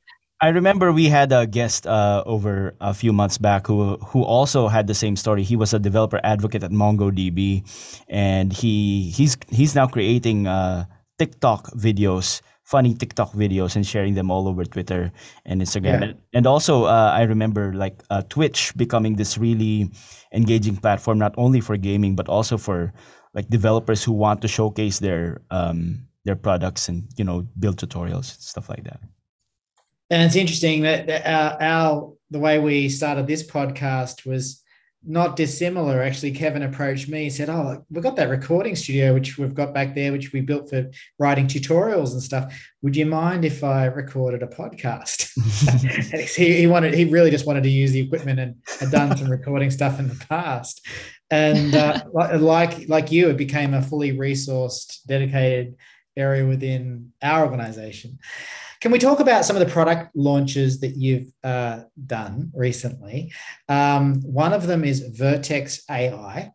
I 0.41 0.49
remember 0.49 0.91
we 0.91 1.07
had 1.07 1.31
a 1.31 1.47
guest 1.47 1.87
uh, 1.87 2.23
over 2.25 2.75
a 2.81 2.93
few 2.93 3.13
months 3.13 3.37
back 3.37 3.67
who 3.67 3.95
who 3.97 4.23
also 4.23 4.67
had 4.67 4.87
the 4.87 4.93
same 4.93 5.15
story. 5.15 5.43
He 5.43 5.55
was 5.55 5.73
a 5.73 5.79
developer 5.79 6.19
advocate 6.23 6.63
at 6.63 6.71
MongoDB, 6.71 7.63
and 8.09 8.51
he 8.51 9.09
he's 9.15 9.37
he's 9.49 9.75
now 9.75 9.87
creating 9.87 10.45
uh, 10.45 10.85
TikTok 11.19 11.71
videos, 11.71 12.41
funny 12.63 12.93
TikTok 12.93 13.31
videos, 13.31 13.77
and 13.77 13.87
sharing 13.87 14.15
them 14.15 14.29
all 14.29 14.49
over 14.49 14.65
Twitter 14.65 15.11
and 15.45 15.61
Instagram. 15.61 16.01
Yeah. 16.01 16.03
And, 16.03 16.15
and 16.33 16.47
also, 16.47 16.83
uh, 16.83 17.11
I 17.15 17.23
remember 17.23 17.73
like 17.73 18.03
uh, 18.09 18.21
Twitch 18.27 18.75
becoming 18.75 19.15
this 19.15 19.37
really 19.37 19.89
engaging 20.33 20.75
platform, 20.75 21.17
not 21.17 21.33
only 21.37 21.61
for 21.61 21.77
gaming 21.77 22.13
but 22.15 22.27
also 22.27 22.57
for 22.57 22.91
like 23.33 23.47
developers 23.47 24.03
who 24.03 24.11
want 24.11 24.41
to 24.41 24.49
showcase 24.49 24.99
their 24.99 25.41
um, 25.49 26.07
their 26.25 26.35
products 26.35 26.89
and 26.89 27.07
you 27.15 27.23
know 27.23 27.47
build 27.57 27.77
tutorials 27.77 28.35
and 28.35 28.43
stuff 28.43 28.67
like 28.67 28.83
that. 28.83 28.99
And 30.09 30.21
it's 30.21 30.35
interesting 30.35 30.83
that, 30.83 31.09
our, 31.25 31.61
our 31.61 32.13
the 32.31 32.39
way 32.39 32.59
we 32.59 32.89
started 32.89 33.27
this 33.27 33.45
podcast 33.45 34.25
was 34.25 34.63
not 35.07 35.35
dissimilar. 35.35 36.01
Actually, 36.01 36.31
Kevin 36.31 36.63
approached 36.63 37.07
me, 37.07 37.25
and 37.25 37.33
said, 37.33 37.49
"Oh, 37.49 37.85
we've 37.89 38.03
got 38.03 38.15
that 38.15 38.29
recording 38.29 38.75
studio 38.75 39.13
which 39.13 39.37
we've 39.37 39.53
got 39.53 39.73
back 39.73 39.93
there, 39.93 40.11
which 40.11 40.33
we 40.33 40.41
built 40.41 40.69
for 40.69 40.89
writing 41.19 41.47
tutorials 41.47 42.13
and 42.13 42.21
stuff. 42.21 42.53
Would 42.81 42.95
you 42.95 43.05
mind 43.05 43.45
if 43.45 43.63
I 43.63 43.85
recorded 43.85 44.41
a 44.43 44.47
podcast?" 44.47 45.29
he, 46.35 46.57
he 46.57 46.67
wanted, 46.67 46.93
he 46.93 47.05
really 47.05 47.31
just 47.31 47.45
wanted 47.45 47.63
to 47.63 47.69
use 47.69 47.91
the 47.91 47.99
equipment 47.99 48.39
and 48.39 48.55
had 48.79 48.91
done 48.91 49.15
some 49.15 49.29
recording 49.29 49.69
stuff 49.69 49.99
in 49.99 50.07
the 50.07 50.25
past. 50.27 50.85
And 51.29 51.75
uh, 51.75 52.03
like 52.13 52.89
like 52.89 53.11
you, 53.11 53.29
it 53.29 53.37
became 53.37 53.73
a 53.73 53.81
fully 53.81 54.13
resourced, 54.13 55.03
dedicated 55.05 55.75
area 56.17 56.45
within 56.45 57.11
our 57.21 57.43
organization. 57.45 58.19
Can 58.81 58.91
we 58.91 58.99
talk 58.99 59.19
about 59.19 59.45
some 59.45 59.55
of 59.55 59.65
the 59.65 59.71
product 59.71 60.15
launches 60.15 60.79
that 60.81 60.95
you've 60.95 61.31
uh, 61.43 61.81
done 62.05 62.51
recently? 62.53 63.31
Um, 63.67 64.21
one 64.21 64.53
of 64.53 64.67
them 64.67 64.83
is 64.83 65.01
Vertex 65.01 65.83
AI. 65.89 66.51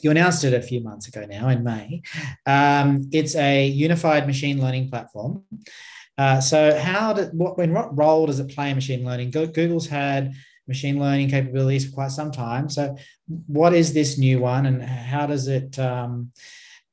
You 0.00 0.10
announced 0.10 0.44
it 0.44 0.54
a 0.54 0.62
few 0.62 0.80
months 0.80 1.08
ago 1.08 1.26
now 1.28 1.48
in 1.48 1.64
May. 1.64 2.02
Um, 2.46 3.08
it's 3.12 3.34
a 3.34 3.66
unified 3.66 4.26
machine 4.26 4.60
learning 4.60 4.90
platform. 4.90 5.44
Uh, 6.16 6.40
so, 6.40 6.78
how 6.78 7.12
did 7.12 7.30
what 7.32 7.56
when 7.58 7.72
what 7.72 7.96
role 7.96 8.26
does 8.26 8.40
it 8.40 8.54
play 8.54 8.70
in 8.70 8.76
machine 8.76 9.04
learning? 9.04 9.30
Google's 9.30 9.88
had 9.88 10.34
machine 10.68 11.00
learning 11.00 11.30
capabilities 11.30 11.86
for 11.86 11.92
quite 11.92 12.10
some 12.10 12.30
time. 12.30 12.68
So, 12.68 12.96
what 13.46 13.74
is 13.74 13.92
this 13.92 14.18
new 14.18 14.38
one, 14.38 14.66
and 14.66 14.82
how 14.82 15.26
does 15.26 15.48
it 15.48 15.78
um, 15.78 16.32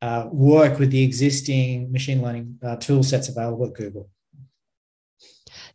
uh, 0.01 0.27
work 0.31 0.79
with 0.79 0.91
the 0.91 1.03
existing 1.03 1.91
machine 1.91 2.21
learning 2.21 2.59
uh, 2.63 2.75
tool 2.77 3.03
sets 3.03 3.29
available 3.29 3.65
at 3.65 3.73
Google? 3.73 4.09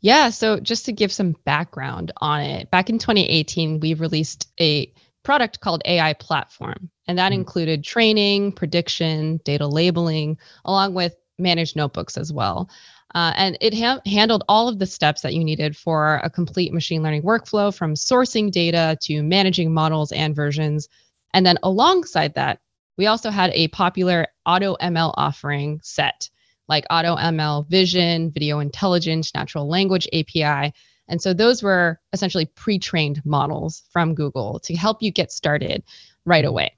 Yeah. 0.01 0.31
So 0.31 0.59
just 0.61 0.85
to 0.87 0.93
give 0.93 1.13
some 1.13 1.37
background 1.45 2.13
on 2.19 2.41
it, 2.41 2.71
back 2.71 2.91
in 2.91 2.99
2018, 2.99 3.81
we 3.81 3.95
released 3.95 4.49
a 4.61 4.93
product 5.23 5.61
called 5.61 5.83
AI 5.85 6.13
Platform, 6.15 6.91
and 7.07 7.17
that 7.19 7.31
Mhm. 7.31 7.37
included 7.37 7.85
training, 7.85 8.53
prediction, 8.53 9.41
data 9.45 9.67
labeling, 9.67 10.39
along 10.65 10.95
with 10.95 11.15
managed 11.39 11.77
notebooks 11.77 12.17
as 12.17 12.33
well. 12.33 12.69
Uh, 13.15 13.33
and 13.37 13.59
it 13.61 13.75
ha- 13.75 14.01
handled 14.07 14.43
all 14.49 14.69
of 14.69 14.79
the 14.79 14.87
steps 14.87 15.21
that 15.21 15.35
you 15.35 15.45
needed 15.45 15.77
for 15.77 16.17
a 16.25 16.31
complete 16.31 16.73
machine 16.73 17.03
learning 17.03 17.23
workflow 17.23 17.75
from 17.75 17.95
sourcing 17.95 18.51
data 18.51 18.97
to 19.03 19.23
managing 19.23 19.73
models 19.73 20.13
and 20.13 20.35
versions. 20.35 20.89
And 21.35 21.45
then 21.45 21.59
alongside 21.63 22.35
that, 22.35 22.59
we 22.97 23.07
also 23.07 23.31
had 23.31 23.51
a 23.55 23.69
popular 23.69 24.29
auto 24.47 24.77
ML 24.81 25.15
offering 25.17 25.81
set 25.83 26.29
like 26.69 26.85
Auto 26.91 27.17
ML 27.17 27.69
Vision, 27.69 28.31
Video 28.31 28.61
Intelligence, 28.61 29.35
Natural 29.35 29.69
Language 29.69 30.09
API. 30.13 30.73
And 31.09 31.21
so 31.21 31.35
those 31.35 31.63
were 31.63 32.01
essentially 32.13 32.47
pre 32.47 32.79
trained 32.79 33.21
models 33.25 33.83
from 33.93 34.15
Google 34.15 34.61
to 34.61 34.75
help 34.75 35.03
you 35.03 35.11
get 35.11 35.33
started 35.33 35.83
right 36.25 36.45
away. 36.45 36.77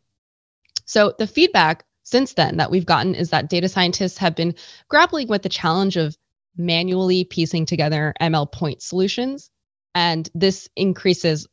So 0.86 1.14
the 1.18 1.26
feedback 1.26 1.84
since 2.02 2.34
then 2.34 2.58
that 2.58 2.70
we've 2.70 2.86
gotten 2.86 3.14
is 3.14 3.30
that 3.30 3.48
data 3.48 3.68
scientists 3.68 4.18
have 4.18 4.34
been 4.34 4.54
grappling 4.88 5.28
with 5.28 5.42
the 5.42 5.48
challenge 5.48 5.96
of 5.96 6.16
manually 6.56 7.24
piecing 7.24 7.66
together 7.66 8.14
ML 8.20 8.50
point 8.50 8.82
solutions. 8.82 9.50
And 9.94 10.28
this 10.34 10.68
increases 10.76 11.46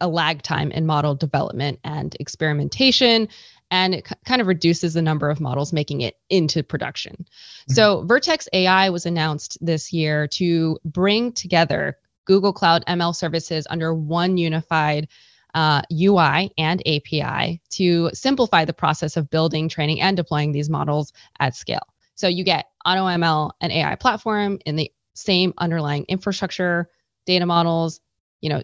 a 0.00 0.08
lag 0.08 0.42
time 0.42 0.70
in 0.72 0.86
model 0.86 1.14
development 1.14 1.80
and 1.84 2.14
experimentation 2.20 3.28
and 3.70 3.94
it 3.94 4.08
kind 4.24 4.40
of 4.40 4.46
reduces 4.46 4.94
the 4.94 5.02
number 5.02 5.30
of 5.30 5.40
models 5.40 5.72
making 5.72 6.00
it 6.00 6.16
into 6.28 6.62
production. 6.62 7.26
So, 7.68 8.02
Vertex 8.04 8.48
AI 8.52 8.90
was 8.90 9.06
announced 9.06 9.58
this 9.60 9.92
year 9.92 10.26
to 10.28 10.78
bring 10.84 11.32
together 11.32 11.96
Google 12.24 12.52
Cloud 12.52 12.84
ML 12.86 13.14
services 13.14 13.66
under 13.70 13.94
one 13.94 14.36
unified 14.36 15.08
uh, 15.54 15.82
UI 15.92 16.52
and 16.58 16.80
API 16.86 17.60
to 17.70 18.10
simplify 18.12 18.64
the 18.64 18.72
process 18.72 19.16
of 19.16 19.30
building, 19.30 19.68
training, 19.68 20.00
and 20.00 20.16
deploying 20.16 20.52
these 20.52 20.70
models 20.70 21.12
at 21.38 21.54
scale. 21.54 21.86
So, 22.16 22.28
you 22.28 22.44
get 22.44 22.66
AutoML 22.86 23.52
and 23.60 23.72
AI 23.72 23.94
platform 23.94 24.58
in 24.66 24.76
the 24.76 24.92
same 25.14 25.54
underlying 25.58 26.06
infrastructure, 26.08 26.88
data 27.26 27.46
models, 27.46 28.00
you 28.40 28.48
know, 28.48 28.62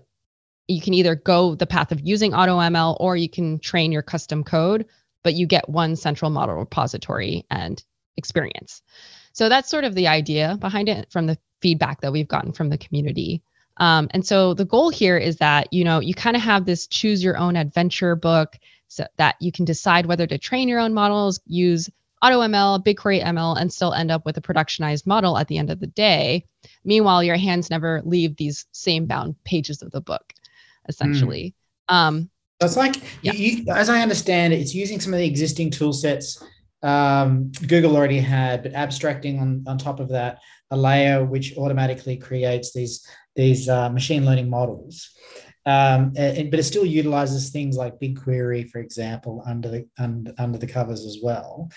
you 0.69 0.81
can 0.81 0.95
either 0.95 1.15
go 1.15 1.55
the 1.55 1.67
path 1.67 1.93
of 1.93 2.01
using 2.01 2.33
AutoML 2.33 2.97
or 3.01 3.17
you 3.17 3.29
can 3.29 3.59
train 3.59 3.93
your 3.93 4.03
custom 4.03 4.43
code, 4.43 4.87
but 5.23 5.35
you 5.35 5.47
get 5.47 5.69
one 5.69 5.97
central 5.97 6.31
model 6.31 6.57
repository 6.57 7.45
and 7.51 7.83
experience. 8.17 8.83
So 9.33 9.49
that's 9.49 9.71
sort 9.71 9.85
of 9.85 9.95
the 9.95 10.09
idea 10.09 10.57
behind 10.59 10.89
it 10.89 11.11
from 11.11 11.27
the 11.27 11.39
feedback 11.61 12.01
that 12.01 12.13
we've 12.13 12.29
gotten 12.29 12.53
from 12.53 12.71
the 12.71 12.79
community. 12.79 13.43
Um, 13.77 14.09
and 14.13 14.27
so 14.27 14.55
the 14.55 14.65
goal 14.65 14.89
here 14.89 15.19
is 15.19 15.37
that 15.37 15.73
you 15.73 15.85
know 15.85 16.01
you 16.01 16.15
kind 16.15 16.37
of 16.37 16.43
have 16.43 16.65
this 16.65 16.87
choose 16.87 17.23
your 17.23 17.37
own 17.37 17.57
adventure 17.57 18.17
book 18.17 18.57
so 18.89 19.07
that 19.19 19.37
you 19.41 19.53
can 19.53 19.65
decide 19.65 20.07
whether 20.07 20.27
to 20.27 20.39
train 20.39 20.69
your 20.69 20.81
own 20.81 20.95
models, 20.95 21.41
use 21.47 21.91
AutoML, 22.23 22.83
BigQuery 22.85 23.23
ML, 23.23 23.61
and 23.61 23.71
still 23.71 23.93
end 23.93 24.11
up 24.11 24.25
with 24.25 24.39
a 24.39 24.41
productionized 24.41 25.07
model 25.07 25.37
at 25.37 25.49
the 25.49 25.59
end 25.59 25.71
of 25.71 25.81
the 25.81 25.87
day. 25.87 26.47
Meanwhile, 26.85 27.23
your 27.23 27.37
hands 27.37 27.69
never 27.69 28.01
leave 28.05 28.37
these 28.37 28.65
same 28.73 29.07
bound 29.07 29.37
pages 29.45 29.83
of 29.83 29.91
the 29.91 30.01
book 30.01 30.33
essentially. 30.89 31.55
Um, 31.89 32.31
So 32.61 32.67
it's 32.67 32.77
like, 32.77 32.97
Yeah. 33.23 33.33
you, 33.33 33.59
you- 33.59 33.73
as 33.73 33.89
I 33.89 34.01
understand 34.01 34.53
it, 34.53 34.61
it's 34.61 34.75
using 34.75 34.99
some 35.01 35.13
of 35.13 35.19
the 35.19 35.27
existing 35.27 35.71
tool 35.71 35.93
sets 35.93 36.43
um, 36.83 37.51
Google 37.67 37.97
already 37.97 38.19
had, 38.21 38.63
but 38.63 38.73
abstracting 38.75 39.41
on, 39.41 39.65
on 39.67 39.77
top 39.79 39.99
of 40.01 40.09
that 40.11 40.39
a 40.71 40.77
layer 40.77 41.25
which 41.25 41.57
automatically 41.57 42.17
creates 42.17 42.73
these 42.73 43.07
these 43.35 43.69
uh, 43.69 43.89
machine 43.91 44.25
learning 44.25 44.49
models. 44.49 45.11
Um, 45.67 46.13
and, 46.17 46.51
but 46.51 46.61
it 46.61 46.65
still 46.65 46.87
utilizes 46.87 47.51
things 47.51 47.77
like 47.77 47.99
BigQuery, 48.01 48.71
for 48.71 48.79
example, 48.81 49.43
under 49.47 49.69
the 49.69 49.87
under, 49.99 50.33
under 50.39 50.59
the 50.59 50.67
covers 50.67 51.05
as 51.05 51.19
well. 51.23 51.71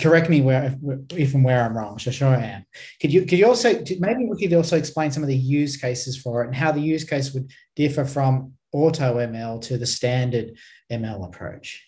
Correct 0.00 0.28
me 0.28 0.40
where 0.40 0.76
if 1.10 1.34
and 1.34 1.44
where 1.44 1.64
I'm 1.64 1.76
wrong. 1.76 1.96
Sure 1.96 2.28
I 2.28 2.42
am. 2.42 2.66
Could 3.00 3.12
you 3.12 3.22
could 3.22 3.38
you 3.38 3.46
also 3.46 3.72
maybe 3.98 4.26
we 4.26 4.38
could 4.38 4.54
also 4.54 4.76
explain 4.76 5.10
some 5.10 5.22
of 5.22 5.28
the 5.28 5.36
use 5.36 5.76
cases 5.76 6.16
for 6.16 6.42
it 6.42 6.48
and 6.48 6.56
how 6.56 6.72
the 6.72 6.80
use 6.80 7.04
case 7.04 7.32
would 7.32 7.50
differ 7.74 8.04
from 8.04 8.52
auto 8.72 9.16
ML 9.16 9.62
to 9.62 9.78
the 9.78 9.86
standard 9.86 10.56
ML 10.90 11.26
approach? 11.26 11.84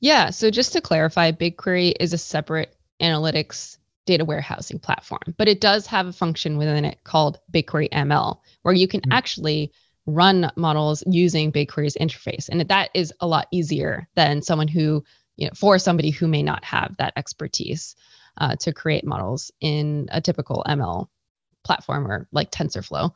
Yeah. 0.00 0.30
So 0.30 0.50
just 0.50 0.72
to 0.72 0.80
clarify, 0.80 1.32
BigQuery 1.32 1.94
is 2.00 2.12
a 2.12 2.18
separate 2.18 2.76
analytics 3.02 3.76
data 4.06 4.24
warehousing 4.24 4.78
platform, 4.78 5.34
but 5.36 5.48
it 5.48 5.60
does 5.60 5.86
have 5.86 6.06
a 6.06 6.12
function 6.12 6.56
within 6.56 6.84
it 6.84 6.98
called 7.04 7.38
BigQuery 7.52 7.90
ML, 7.90 8.38
where 8.62 8.74
you 8.74 8.88
can 8.88 9.00
mm-hmm. 9.00 9.12
actually 9.12 9.72
run 10.06 10.50
models 10.56 11.04
using 11.06 11.52
BigQuery's 11.52 11.96
interface. 12.00 12.48
And 12.48 12.60
that 12.60 12.90
is 12.94 13.12
a 13.20 13.26
lot 13.26 13.46
easier 13.52 14.08
than 14.16 14.42
someone 14.42 14.68
who 14.68 15.04
you 15.40 15.46
know, 15.46 15.52
for 15.56 15.78
somebody 15.78 16.10
who 16.10 16.28
may 16.28 16.42
not 16.42 16.64
have 16.64 16.94
that 16.98 17.14
expertise 17.16 17.96
uh, 18.36 18.54
to 18.56 18.72
create 18.72 19.04
models 19.04 19.50
in 19.60 20.08
a 20.12 20.20
typical 20.20 20.64
ML 20.68 21.08
platform 21.64 22.06
or 22.06 22.28
like 22.30 22.50
TensorFlow. 22.50 23.10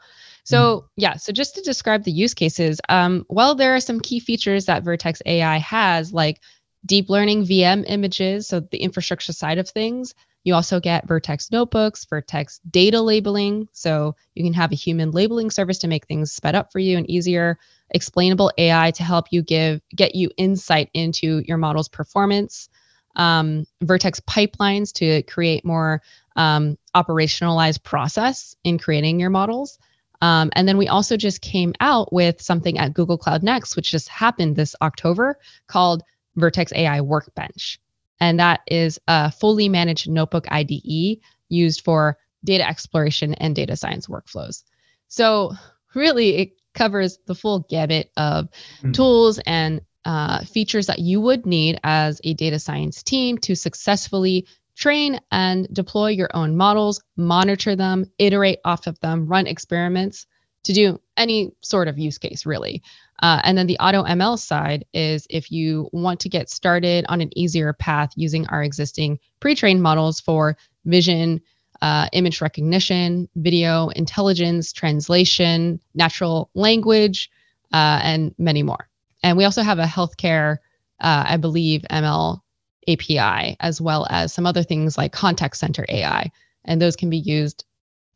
So 0.44 0.80
mm. 0.80 0.84
yeah, 0.96 1.16
so 1.16 1.32
just 1.32 1.54
to 1.54 1.62
describe 1.62 2.02
the 2.02 2.10
use 2.10 2.34
cases, 2.34 2.80
um, 2.88 3.24
well, 3.28 3.54
there 3.54 3.74
are 3.74 3.80
some 3.80 4.00
key 4.00 4.20
features 4.20 4.66
that 4.66 4.82
Vertex 4.82 5.22
AI 5.26 5.58
has, 5.58 6.12
like 6.12 6.40
deep 6.84 7.08
learning 7.08 7.44
VM 7.46 7.84
images, 7.86 8.48
so 8.48 8.60
the 8.60 8.78
infrastructure 8.78 9.32
side 9.32 9.58
of 9.58 9.68
things. 9.68 10.14
You 10.44 10.54
also 10.54 10.78
get 10.78 11.08
Vertex 11.08 11.50
notebooks, 11.50 12.04
Vertex 12.04 12.60
data 12.70 13.00
labeling, 13.00 13.68
so 13.72 14.14
you 14.34 14.44
can 14.44 14.52
have 14.52 14.72
a 14.72 14.76
human 14.76 15.10
labeling 15.10 15.50
service 15.50 15.78
to 15.78 15.88
make 15.88 16.06
things 16.06 16.32
sped 16.32 16.54
up 16.54 16.70
for 16.70 16.78
you 16.78 16.98
and 16.98 17.08
easier 17.08 17.58
explainable 17.90 18.52
AI 18.58 18.90
to 18.92 19.02
help 19.02 19.26
you 19.30 19.42
give 19.42 19.80
get 19.94 20.14
you 20.14 20.30
insight 20.36 20.90
into 20.94 21.42
your 21.46 21.56
model's 21.56 21.88
performance, 21.88 22.68
um, 23.16 23.64
Vertex 23.82 24.20
pipelines 24.20 24.92
to 24.94 25.22
create 25.22 25.64
more 25.64 26.02
um, 26.36 26.76
operationalized 26.94 27.82
process 27.82 28.54
in 28.64 28.78
creating 28.78 29.20
your 29.20 29.30
models. 29.30 29.78
Um, 30.20 30.50
and 30.54 30.66
then 30.66 30.78
we 30.78 30.88
also 30.88 31.16
just 31.16 31.42
came 31.42 31.74
out 31.80 32.12
with 32.12 32.40
something 32.40 32.78
at 32.78 32.94
Google 32.94 33.18
Cloud 33.18 33.42
Next, 33.42 33.76
which 33.76 33.90
just 33.90 34.08
happened 34.08 34.56
this 34.56 34.74
October, 34.80 35.38
called 35.66 36.02
Vertex 36.36 36.72
AI 36.74 37.00
Workbench. 37.00 37.78
And 38.24 38.40
that 38.40 38.62
is 38.66 38.98
a 39.06 39.30
fully 39.30 39.68
managed 39.68 40.08
notebook 40.08 40.46
IDE 40.50 41.18
used 41.50 41.82
for 41.82 42.16
data 42.42 42.66
exploration 42.66 43.34
and 43.34 43.54
data 43.54 43.76
science 43.76 44.06
workflows. 44.06 44.62
So, 45.08 45.52
really, 45.94 46.36
it 46.36 46.52
covers 46.72 47.18
the 47.26 47.34
full 47.34 47.66
gamut 47.68 48.10
of 48.16 48.46
mm-hmm. 48.46 48.92
tools 48.92 49.40
and 49.44 49.82
uh, 50.06 50.42
features 50.46 50.86
that 50.86 51.00
you 51.00 51.20
would 51.20 51.44
need 51.44 51.78
as 51.84 52.22
a 52.24 52.32
data 52.32 52.58
science 52.58 53.02
team 53.02 53.36
to 53.38 53.54
successfully 53.54 54.46
train 54.74 55.20
and 55.30 55.68
deploy 55.70 56.08
your 56.08 56.30
own 56.32 56.56
models, 56.56 57.02
monitor 57.18 57.76
them, 57.76 58.06
iterate 58.18 58.58
off 58.64 58.86
of 58.86 58.98
them, 59.00 59.26
run 59.26 59.46
experiments 59.46 60.26
to 60.64 60.72
do 60.72 61.00
any 61.16 61.52
sort 61.60 61.88
of 61.88 61.98
use 61.98 62.18
case, 62.18 62.44
really. 62.44 62.82
Uh, 63.22 63.40
and 63.44 63.56
then 63.56 63.66
the 63.66 63.78
auto 63.78 64.02
ML 64.02 64.38
side 64.38 64.84
is 64.92 65.26
if 65.30 65.50
you 65.50 65.88
want 65.92 66.20
to 66.20 66.28
get 66.28 66.50
started 66.50 67.04
on 67.08 67.20
an 67.20 67.36
easier 67.38 67.72
path 67.72 68.12
using 68.16 68.46
our 68.48 68.62
existing 68.62 69.18
pre 69.40 69.54
trained 69.54 69.82
models 69.82 70.20
for 70.20 70.56
vision, 70.84 71.40
uh, 71.80 72.08
image 72.12 72.40
recognition, 72.40 73.28
video 73.36 73.88
intelligence, 73.88 74.72
translation, 74.72 75.80
natural 75.94 76.50
language, 76.54 77.30
uh, 77.72 78.00
and 78.02 78.34
many 78.38 78.62
more. 78.62 78.88
And 79.22 79.36
we 79.36 79.44
also 79.44 79.62
have 79.62 79.78
a 79.78 79.84
healthcare, 79.84 80.58
uh, 81.00 81.24
I 81.26 81.36
believe, 81.36 81.82
ML 81.90 82.40
API, 82.88 83.56
as 83.60 83.80
well 83.80 84.06
as 84.10 84.32
some 84.32 84.46
other 84.46 84.62
things 84.62 84.98
like 84.98 85.12
contact 85.12 85.56
center 85.56 85.86
AI. 85.88 86.30
And 86.64 86.80
those 86.80 86.96
can 86.96 87.10
be 87.10 87.18
used 87.18 87.64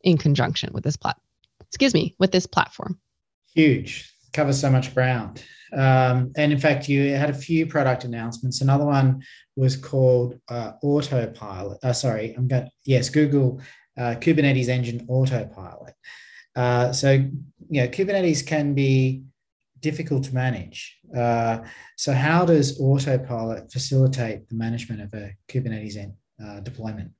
in 0.01 0.17
conjunction 0.17 0.71
with 0.73 0.83
this 0.83 0.97
plat. 0.97 1.17
Excuse 1.69 1.93
me, 1.93 2.15
with 2.19 2.31
this 2.31 2.45
platform. 2.45 2.99
Huge, 3.53 4.11
covers 4.33 4.59
so 4.59 4.69
much 4.69 4.93
ground. 4.93 5.43
Um, 5.71 6.31
and 6.35 6.51
in 6.51 6.59
fact, 6.59 6.89
you 6.89 7.11
had 7.11 7.29
a 7.29 7.33
few 7.33 7.67
product 7.67 8.03
announcements. 8.03 8.61
Another 8.61 8.85
one 8.85 9.21
was 9.55 9.75
called 9.75 10.39
uh, 10.49 10.73
Autopilot. 10.81 11.77
Uh, 11.83 11.93
sorry, 11.93 12.33
I'm 12.35 12.47
going. 12.47 12.69
Yes, 12.85 13.09
Google 13.09 13.61
uh, 13.97 14.15
Kubernetes 14.15 14.69
Engine 14.69 15.05
Autopilot. 15.07 15.93
Uh, 16.55 16.91
so, 16.91 17.11
you 17.11 17.81
know, 17.81 17.87
Kubernetes 17.87 18.45
can 18.45 18.73
be 18.73 19.23
difficult 19.79 20.23
to 20.25 20.33
manage. 20.33 20.97
Uh, 21.15 21.59
so, 21.97 22.13
how 22.13 22.45
does 22.45 22.79
Autopilot 22.79 23.71
facilitate 23.71 24.49
the 24.49 24.55
management 24.55 25.01
of 25.01 25.13
a 25.13 25.35
Kubernetes 25.47 26.11
uh, 26.43 26.59
deployment? 26.61 27.11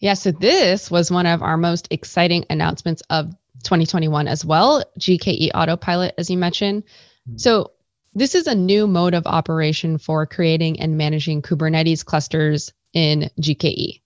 Yeah, 0.00 0.14
so 0.14 0.30
this 0.30 0.90
was 0.90 1.10
one 1.10 1.26
of 1.26 1.42
our 1.42 1.56
most 1.56 1.88
exciting 1.90 2.44
announcements 2.50 3.02
of 3.08 3.34
2021 3.62 4.28
as 4.28 4.44
well. 4.44 4.84
GKE 4.98 5.50
Autopilot, 5.54 6.14
as 6.18 6.30
you 6.30 6.38
mentioned. 6.38 6.84
Hmm. 7.28 7.36
So 7.36 7.72
this 8.14 8.34
is 8.34 8.46
a 8.46 8.54
new 8.54 8.86
mode 8.86 9.14
of 9.14 9.26
operation 9.26 9.98
for 9.98 10.26
creating 10.26 10.80
and 10.80 10.96
managing 10.96 11.42
Kubernetes 11.42 12.04
clusters 12.04 12.72
in 12.92 13.30
GKE. 13.40 14.00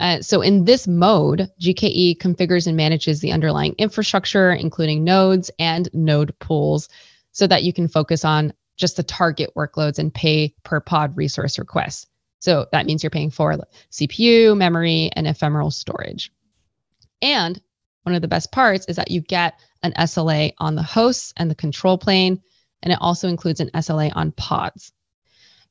Uh, 0.00 0.20
so 0.22 0.40
in 0.40 0.64
this 0.64 0.88
mode, 0.88 1.50
GKE 1.60 2.18
configures 2.18 2.66
and 2.66 2.76
manages 2.76 3.20
the 3.20 3.32
underlying 3.32 3.74
infrastructure, 3.78 4.50
including 4.52 5.04
nodes 5.04 5.50
and 5.58 5.88
node 5.92 6.36
pools, 6.38 6.88
so 7.32 7.46
that 7.46 7.62
you 7.62 7.72
can 7.72 7.86
focus 7.86 8.24
on 8.24 8.52
just 8.76 8.96
the 8.96 9.02
target 9.02 9.50
workloads 9.54 9.98
and 9.98 10.12
pay 10.12 10.54
per 10.64 10.80
pod 10.80 11.16
resource 11.16 11.58
requests. 11.58 12.06
So 12.40 12.66
that 12.72 12.86
means 12.86 13.02
you're 13.02 13.10
paying 13.10 13.30
for 13.30 13.56
CPU, 13.90 14.56
memory, 14.56 15.10
and 15.14 15.26
ephemeral 15.26 15.70
storage. 15.70 16.32
And 17.22 17.60
one 18.04 18.14
of 18.14 18.22
the 18.22 18.28
best 18.28 18.52
parts 18.52 18.86
is 18.86 18.96
that 18.96 19.10
you 19.10 19.20
get 19.20 19.58
an 19.82 19.92
SLA 19.98 20.52
on 20.58 20.76
the 20.76 20.82
hosts 20.82 21.32
and 21.36 21.50
the 21.50 21.54
control 21.54 21.98
plane, 21.98 22.40
and 22.82 22.92
it 22.92 22.98
also 23.00 23.28
includes 23.28 23.60
an 23.60 23.70
SLA 23.74 24.12
on 24.14 24.32
pods. 24.32 24.92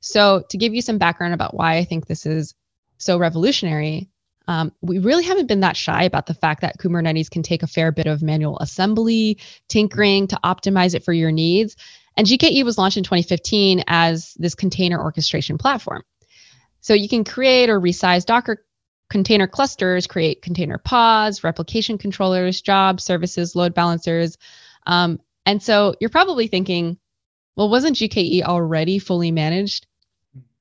So, 0.02 0.44
to 0.50 0.58
give 0.58 0.74
you 0.74 0.82
some 0.82 0.98
background 0.98 1.34
about 1.34 1.54
why 1.54 1.78
I 1.78 1.86
think 1.86 2.06
this 2.06 2.26
is 2.26 2.54
so 2.98 3.18
revolutionary, 3.18 4.10
um, 4.48 4.74
we 4.82 5.00
really 5.00 5.24
haven't 5.24 5.48
been 5.48 5.62
that 5.62 5.78
shy 5.78 6.04
about 6.04 6.26
the 6.26 6.34
fact 6.34 6.62
that 6.62 6.78
Kubernetes 6.78 7.30
can 7.30 7.44
take 7.44 7.64
a 7.64 7.68
fair 7.68 7.92
bit 7.92 8.08
of 8.08 8.22
manual 8.22 8.60
assembly, 8.60 9.40
tinkering 9.70 10.28
to 10.28 10.40
optimize 10.44 10.96
it 10.96 11.06
for 11.06 11.14
your 11.14 11.32
needs. 11.32 11.78
And 12.18 12.28
GKE 12.28 12.64
was 12.64 12.78
launched 12.78 12.98
in 12.98 13.04
2015 13.04 13.84
as 13.88 14.34
this 14.38 14.56
container 14.56 15.02
orchestration 15.02 15.58
platform. 15.58 16.04
So 16.82 16.94
you 16.94 17.08
can 17.08 17.24
create 17.24 17.70
or 17.70 17.80
resize 17.80 18.26
Docker 18.26 18.66
container 19.14 19.46
clusters, 19.46 20.08
create 20.08 20.42
container 20.42 20.80
pods, 20.80 21.44
replication 21.44 22.00
controllers, 22.00 22.62
jobs, 22.62 23.04
services, 23.04 23.56
load 23.56 23.76
balancers. 23.76 24.40
Um, 24.88 25.22
and 25.46 25.62
so 25.62 25.94
you're 26.02 26.10
probably 26.10 26.48
thinking, 26.48 26.98
well, 27.56 27.70
wasn't 27.70 27.96
GKE 27.96 28.42
already 28.42 28.98
fully 28.98 29.30
managed? 29.30 29.86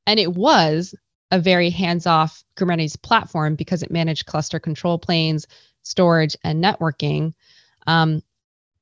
And 0.07 0.21
it 0.21 0.35
was 0.35 0.95
a 1.31 1.41
very 1.41 1.71
hands 1.71 2.07
off 2.07 2.45
Kubernetes 2.57 3.01
platform 3.01 3.55
because 3.55 3.83
it 3.83 3.91
managed 3.91 4.27
cluster 4.27 4.61
control 4.61 4.99
planes, 4.99 5.47
storage, 5.83 6.37
and 6.45 6.63
networking. 6.63 7.33
Um, 7.87 8.23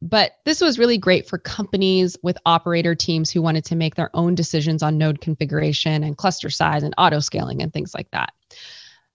but 0.02 0.32
this 0.44 0.60
was 0.60 0.80
really 0.80 0.98
great 0.98 1.28
for 1.28 1.38
companies 1.38 2.16
with 2.24 2.38
operator 2.44 2.96
teams 2.96 3.30
who 3.30 3.40
wanted 3.40 3.66
to 3.66 3.76
make 3.76 3.94
their 3.94 4.10
own 4.14 4.34
decisions 4.34 4.82
on 4.82 4.98
node 4.98 5.20
configuration 5.20 6.02
and 6.02 6.16
cluster 6.16 6.50
size 6.50 6.82
and 6.82 6.92
auto 6.98 7.20
scaling 7.20 7.62
and 7.62 7.72
things 7.72 7.94
like 7.94 8.10
that. 8.10 8.32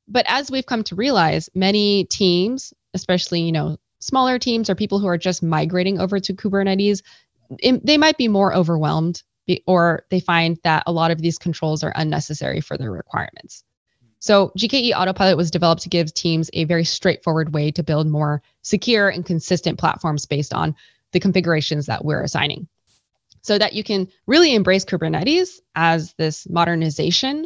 But 0.08 0.26
as 0.28 0.52
we've 0.52 0.66
come 0.66 0.84
to 0.86 0.96
realize, 0.96 1.50
many 1.56 2.06
teams, 2.06 2.74
especially, 2.94 3.42
you 3.42 3.52
know, 3.52 3.78
smaller 4.00 4.38
teams 4.38 4.70
or 4.70 4.76
people 4.76 5.00
who 5.00 5.08
are 5.08 5.18
just 5.18 5.42
migrating 5.42 6.00
over 6.00 6.20
to 6.20 6.34
Kubernetes, 6.34 7.02
it, 7.60 7.86
they 7.86 7.98
might 7.98 8.18
be 8.18 8.28
more 8.28 8.54
overwhelmed 8.54 9.24
or 9.68 10.06
they 10.10 10.20
find 10.20 10.58
that 10.64 10.84
a 10.88 10.92
lot 10.92 11.12
of 11.12 11.22
these 11.22 11.38
controls 11.38 11.84
are 11.84 11.94
unnecessary 11.96 12.62
for 12.62 12.78
their 12.78 12.92
requirements. 12.92 13.64
So, 14.20 14.52
GKE 14.58 14.94
Autopilot 14.96 15.38
was 15.38 15.52
developed 15.52 15.84
to 15.84 15.90
give 15.90 16.14
teams 16.14 16.50
a 16.54 16.64
very 16.64 16.84
straightforward 16.84 17.54
way 17.54 17.70
to 17.72 17.84
build 17.84 18.08
more 18.08 18.42
secure 18.64 19.08
and 19.08 19.24
consistent 19.24 19.78
platforms 19.78 20.26
based 20.26 20.54
on 20.54 20.76
the 21.12 21.20
configurations 21.20 21.86
that 21.86 22.04
we're 22.04 22.24
assigning. 22.24 22.68
So 23.44 23.60
that 23.60 23.74
you 23.74 23.84
can 23.84 24.08
really 24.26 24.56
embrace 24.56 24.86
Kubernetes 24.86 25.60
as 25.76 26.16
this 26.18 26.50
modernization 26.50 27.46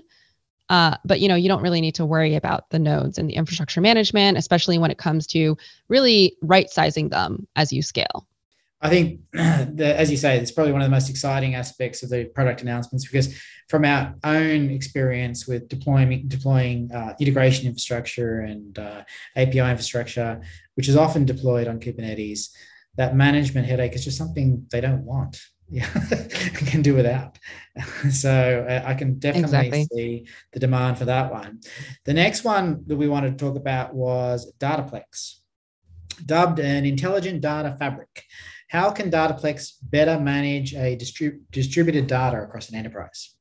uh, 0.70 0.96
but 1.04 1.20
you 1.20 1.28
know, 1.28 1.36
you 1.36 1.50
don't 1.50 1.62
really 1.62 1.82
need 1.82 1.96
to 1.96 2.06
worry 2.06 2.36
about 2.36 2.70
the 2.70 2.80
nodes 2.80 3.18
and 3.18 3.30
the 3.30 3.34
infrastructure 3.34 3.82
management, 3.82 4.38
especially 4.38 4.78
when 4.78 4.92
it 4.92 4.98
comes 4.98 5.26
to 5.28 5.58
really 5.88 6.38
right 6.42 6.70
sizing 6.70 7.10
them 7.10 7.48
as 7.56 7.74
you 7.74 7.82
scale. 7.82 8.28
I 8.82 8.90
think, 8.90 9.20
the, 9.34 9.94
as 9.98 10.10
you 10.10 10.16
say, 10.16 10.38
it's 10.38 10.52
probably 10.52 10.72
one 10.72 10.82
of 10.82 10.88
the 10.88 10.96
most 10.96 11.10
exciting 11.10 11.56
aspects 11.56 12.02
of 12.02 12.10
the 12.10 12.26
product 12.26 12.62
announcements 12.62 13.06
because, 13.06 13.36
from 13.68 13.86
our 13.86 14.16
own 14.24 14.70
experience 14.72 15.48
with 15.48 15.68
deploying 15.70 16.28
deploying 16.28 16.92
uh, 16.92 17.14
integration 17.20 17.68
infrastructure 17.68 18.42
and 18.42 18.80
uh, 18.80 19.04
API 19.36 19.60
infrastructure, 19.60 20.42
which 20.76 20.88
is 20.88 20.96
often 20.96 21.26
deployed 21.26 21.68
on 21.68 21.80
Kubernetes, 21.80 22.50
that 22.96 23.16
management 23.16 23.68
headache 23.68 23.94
is 23.94 24.04
just 24.04 24.18
something 24.18 24.66
they 24.72 24.82
don't 24.82 25.04
want. 25.04 25.42
Yeah, 25.70 25.88
can 26.54 26.82
do 26.82 26.96
without. 26.96 27.38
So 28.12 28.66
uh, 28.68 28.84
I 28.86 28.94
can 28.94 29.20
definitely 29.20 29.58
exactly. 29.58 29.88
see 29.94 30.28
the 30.52 30.60
demand 30.60 30.98
for 30.98 31.06
that 31.06 31.32
one. 31.32 31.62
The 32.04 32.14
next 32.14 32.44
one 32.44 32.84
that 32.88 32.98
we 32.98 33.08
wanted 33.08 33.38
to 33.38 33.46
talk 33.46 33.56
about 33.56 33.94
was 33.94 34.52
Dataplex, 34.60 35.36
dubbed 36.26 36.60
an 36.60 36.86
intelligent 36.86 37.40
data 37.40 37.78
fabric. 37.80 38.24
How 38.68 38.92
can 38.92 39.10
Dataplex 39.10 39.76
better 39.82 40.20
manage 40.20 40.74
a 40.74 40.98
distrib- 40.98 41.40
distributed 41.52 42.08
data 42.08 42.42
across 42.42 42.68
an 42.68 42.76
enterprise? 42.76 43.34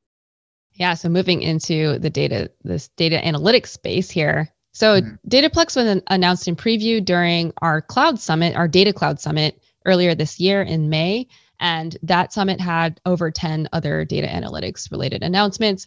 Yeah, 0.74 0.94
so 0.94 1.08
moving 1.08 1.42
into 1.42 1.98
the 1.98 2.10
data, 2.10 2.50
this 2.62 2.88
data 2.96 3.20
analytics 3.24 3.68
space 3.68 4.08
here. 4.08 4.54
So 4.72 5.00
mm-hmm. 5.00 5.28
Dataplex 5.28 5.74
was 5.74 6.02
announced 6.06 6.46
in 6.46 6.54
preview 6.54 7.04
during 7.04 7.52
our 7.60 7.82
cloud 7.82 8.20
summit, 8.20 8.54
our 8.54 8.68
data 8.68 8.92
cloud 8.92 9.18
summit 9.18 9.60
earlier 9.84 10.14
this 10.14 10.38
year 10.38 10.62
in 10.62 10.88
May. 10.88 11.26
And 11.60 11.96
that 12.02 12.32
summit 12.32 12.60
had 12.60 13.00
over 13.04 13.30
10 13.30 13.68
other 13.72 14.04
data 14.04 14.26
analytics 14.26 14.90
related 14.90 15.22
announcements. 15.22 15.86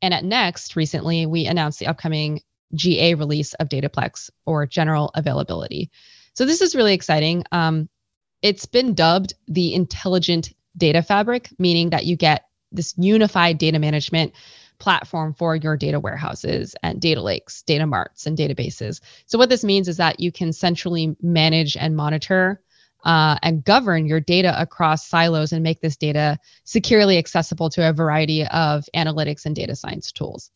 And 0.00 0.14
at 0.14 0.24
Next, 0.24 0.76
recently, 0.76 1.26
we 1.26 1.46
announced 1.46 1.78
the 1.78 1.88
upcoming 1.88 2.40
GA 2.74 3.14
release 3.14 3.54
of 3.54 3.68
Dataplex 3.68 4.30
or 4.46 4.66
general 4.66 5.10
availability. 5.14 5.90
So 6.34 6.44
this 6.44 6.60
is 6.60 6.76
really 6.76 6.94
exciting. 6.94 7.44
Um, 7.50 7.88
it's 8.42 8.66
been 8.66 8.94
dubbed 8.94 9.34
the 9.48 9.74
intelligent 9.74 10.52
data 10.76 11.02
fabric, 11.02 11.50
meaning 11.58 11.90
that 11.90 12.06
you 12.06 12.16
get 12.16 12.44
this 12.70 12.94
unified 12.96 13.58
data 13.58 13.78
management 13.78 14.32
platform 14.78 15.34
for 15.34 15.56
your 15.56 15.76
data 15.76 15.98
warehouses 15.98 16.76
and 16.82 17.00
data 17.00 17.20
lakes, 17.20 17.62
data 17.62 17.86
marts, 17.86 18.26
and 18.26 18.38
databases. 18.38 19.00
So, 19.26 19.38
what 19.38 19.48
this 19.48 19.64
means 19.64 19.88
is 19.88 19.96
that 19.96 20.20
you 20.20 20.30
can 20.30 20.52
centrally 20.52 21.16
manage 21.20 21.76
and 21.76 21.96
monitor 21.96 22.62
uh, 23.04 23.36
and 23.42 23.64
govern 23.64 24.06
your 24.06 24.20
data 24.20 24.60
across 24.60 25.06
silos 25.06 25.52
and 25.52 25.62
make 25.62 25.80
this 25.80 25.96
data 25.96 26.38
securely 26.64 27.18
accessible 27.18 27.70
to 27.70 27.88
a 27.88 27.92
variety 27.92 28.44
of 28.46 28.84
analytics 28.94 29.46
and 29.46 29.54
data 29.54 29.76
science 29.76 30.12
tools. 30.12 30.50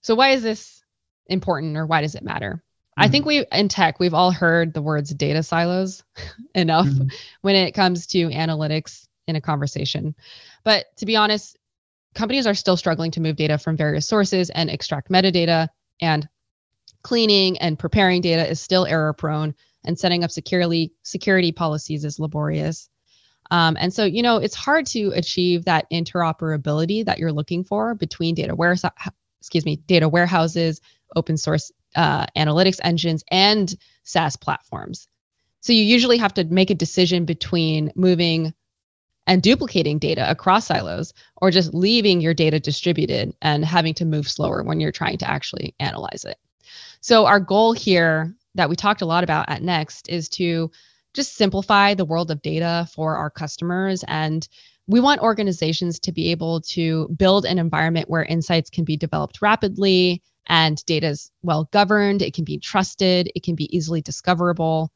So, 0.00 0.14
why 0.14 0.30
is 0.30 0.42
this 0.42 0.82
important 1.26 1.76
or 1.76 1.86
why 1.86 2.02
does 2.02 2.14
it 2.14 2.22
matter? 2.22 2.62
Mm-hmm. 2.62 3.02
I 3.02 3.08
think 3.08 3.26
we 3.26 3.44
in 3.52 3.68
tech, 3.68 3.98
we've 3.98 4.14
all 4.14 4.30
heard 4.30 4.72
the 4.72 4.82
words 4.82 5.10
data 5.10 5.42
silos 5.42 6.02
enough 6.54 6.86
mm-hmm. 6.86 7.08
when 7.42 7.56
it 7.56 7.72
comes 7.72 8.06
to 8.08 8.28
analytics 8.28 9.06
in 9.26 9.36
a 9.36 9.40
conversation. 9.40 10.14
But 10.64 10.86
to 10.98 11.06
be 11.06 11.16
honest, 11.16 11.58
companies 12.14 12.46
are 12.46 12.54
still 12.54 12.76
struggling 12.76 13.10
to 13.12 13.20
move 13.20 13.36
data 13.36 13.58
from 13.58 13.76
various 13.76 14.08
sources 14.08 14.50
and 14.50 14.70
extract 14.70 15.10
metadata 15.10 15.68
and 16.00 16.28
cleaning 17.02 17.58
and 17.58 17.78
preparing 17.78 18.20
data 18.20 18.48
is 18.48 18.60
still 18.60 18.86
error 18.86 19.12
prone 19.12 19.54
and 19.84 19.98
setting 19.98 20.24
up 20.24 20.30
securely 20.30 20.92
security 21.02 21.52
policies 21.52 22.04
is 22.04 22.18
laborious. 22.18 22.88
Um, 23.50 23.76
and 23.80 23.92
so, 23.92 24.04
you 24.04 24.22
know, 24.22 24.36
it's 24.36 24.54
hard 24.54 24.86
to 24.86 25.12
achieve 25.14 25.64
that 25.64 25.86
interoperability 25.90 27.04
that 27.06 27.18
you're 27.18 27.32
looking 27.32 27.64
for 27.64 27.94
between 27.94 28.34
data 28.34 28.54
warehouse, 28.54 28.84
excuse 29.40 29.64
me, 29.64 29.76
data 29.76 30.08
warehouses, 30.08 30.80
open 31.16 31.36
source 31.36 31.72
uh, 31.96 32.26
analytics 32.36 32.78
engines, 32.82 33.24
and 33.30 33.74
SaaS 34.02 34.36
platforms. 34.36 35.08
So 35.60 35.72
you 35.72 35.82
usually 35.82 36.18
have 36.18 36.34
to 36.34 36.44
make 36.44 36.70
a 36.70 36.74
decision 36.74 37.24
between 37.24 37.92
moving 37.94 38.52
and 39.26 39.42
duplicating 39.42 39.98
data 39.98 40.28
across 40.30 40.66
silos 40.66 41.12
or 41.36 41.50
just 41.50 41.74
leaving 41.74 42.20
your 42.20 42.34
data 42.34 42.60
distributed 42.60 43.34
and 43.42 43.64
having 43.64 43.94
to 43.94 44.04
move 44.04 44.28
slower 44.28 44.62
when 44.62 44.80
you're 44.80 44.92
trying 44.92 45.18
to 45.18 45.30
actually 45.30 45.74
analyze 45.78 46.24
it. 46.24 46.38
So 47.00 47.26
our 47.26 47.40
goal 47.40 47.72
here 47.72 48.34
that 48.58 48.68
we 48.68 48.74
talked 48.76 49.02
a 49.02 49.06
lot 49.06 49.24
about 49.24 49.48
at 49.48 49.62
Next 49.62 50.08
is 50.08 50.28
to 50.30 50.70
just 51.14 51.36
simplify 51.36 51.94
the 51.94 52.04
world 52.04 52.30
of 52.30 52.42
data 52.42 52.88
for 52.92 53.16
our 53.16 53.30
customers. 53.30 54.04
And 54.08 54.46
we 54.88 54.98
want 54.98 55.20
organizations 55.20 56.00
to 56.00 56.12
be 56.12 56.32
able 56.32 56.60
to 56.62 57.08
build 57.16 57.44
an 57.46 57.58
environment 57.58 58.10
where 58.10 58.24
insights 58.24 58.68
can 58.68 58.84
be 58.84 58.96
developed 58.96 59.40
rapidly 59.40 60.22
and 60.46 60.84
data 60.86 61.08
is 61.08 61.30
well 61.42 61.68
governed, 61.72 62.20
it 62.20 62.34
can 62.34 62.44
be 62.44 62.58
trusted, 62.58 63.30
it 63.36 63.44
can 63.44 63.54
be 63.54 63.74
easily 63.74 64.00
discoverable. 64.00 64.90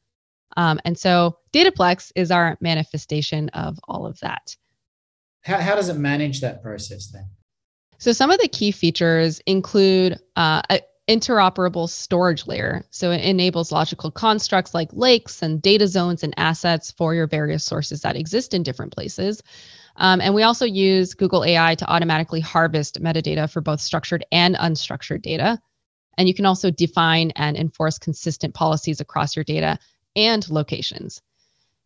Um, 0.57 0.79
and 0.83 0.99
so 0.99 1.37
Dataplex 1.53 2.11
is 2.15 2.31
our 2.31 2.57
manifestation 2.59 3.49
of 3.49 3.79
all 3.87 4.05
of 4.05 4.19
that. 4.19 4.57
How, 5.41 5.59
how 5.59 5.75
does 5.75 5.89
it 5.89 5.95
manage 5.95 6.41
that 6.41 6.61
process 6.61 7.07
then? 7.07 7.27
So 7.97 8.11
some 8.11 8.29
of 8.29 8.39
the 8.39 8.49
key 8.49 8.71
features 8.71 9.39
include 9.45 10.19
uh, 10.35 10.63
a, 10.69 10.81
interoperable 11.07 11.89
storage 11.89 12.47
layer. 12.47 12.85
So 12.89 13.11
it 13.11 13.21
enables 13.21 13.71
logical 13.71 14.11
constructs 14.11 14.73
like 14.73 14.89
lakes 14.93 15.41
and 15.41 15.61
data 15.61 15.87
zones 15.87 16.23
and 16.23 16.33
assets 16.37 16.91
for 16.91 17.13
your 17.13 17.27
various 17.27 17.63
sources 17.63 18.01
that 18.01 18.15
exist 18.15 18.53
in 18.53 18.63
different 18.63 18.93
places. 18.93 19.43
Um, 19.97 20.21
and 20.21 20.33
we 20.33 20.43
also 20.43 20.65
use 20.65 21.13
Google 21.13 21.43
AI 21.43 21.75
to 21.75 21.91
automatically 21.91 22.39
harvest 22.39 23.01
metadata 23.01 23.49
for 23.51 23.61
both 23.61 23.81
structured 23.81 24.25
and 24.31 24.55
unstructured 24.55 25.21
data. 25.21 25.59
And 26.17 26.27
you 26.27 26.33
can 26.33 26.45
also 26.45 26.71
define 26.71 27.31
and 27.35 27.57
enforce 27.57 27.97
consistent 27.97 28.53
policies 28.53 29.01
across 29.01 29.35
your 29.35 29.43
data 29.43 29.79
and 30.15 30.47
locations. 30.49 31.21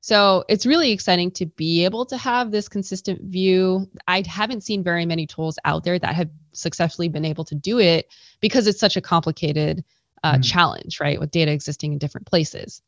So 0.08 0.46
it's 0.48 0.66
really 0.66 0.92
exciting 0.92 1.32
to 1.32 1.46
be 1.46 1.84
able 1.84 2.06
to 2.06 2.16
have 2.16 2.50
this 2.50 2.70
consistent 2.70 3.24
view. 3.24 3.90
I 4.08 4.24
haven't 4.26 4.64
seen 4.64 4.82
very 4.82 5.06
many 5.06 5.28
tools 5.28 5.60
out 5.66 5.84
there 5.84 6.00
that 6.00 6.16
have 6.16 6.30
successfully 6.54 7.10
been 7.10 7.26
able 7.26 7.44
to 7.44 7.56
do 7.56 7.80
it 7.80 8.08
because 8.40 8.68
it's 8.68 8.80
such 8.80 8.96
a 8.96 9.02
complicated 9.02 9.84
uh, 10.24 10.36
mm. 10.36 10.50
challenge, 10.50 11.02
right? 11.02 11.20
With 11.20 11.32
data 11.32 11.52
existing 11.52 11.92
in 11.92 11.98
different 11.98 12.26
places. 12.26 12.82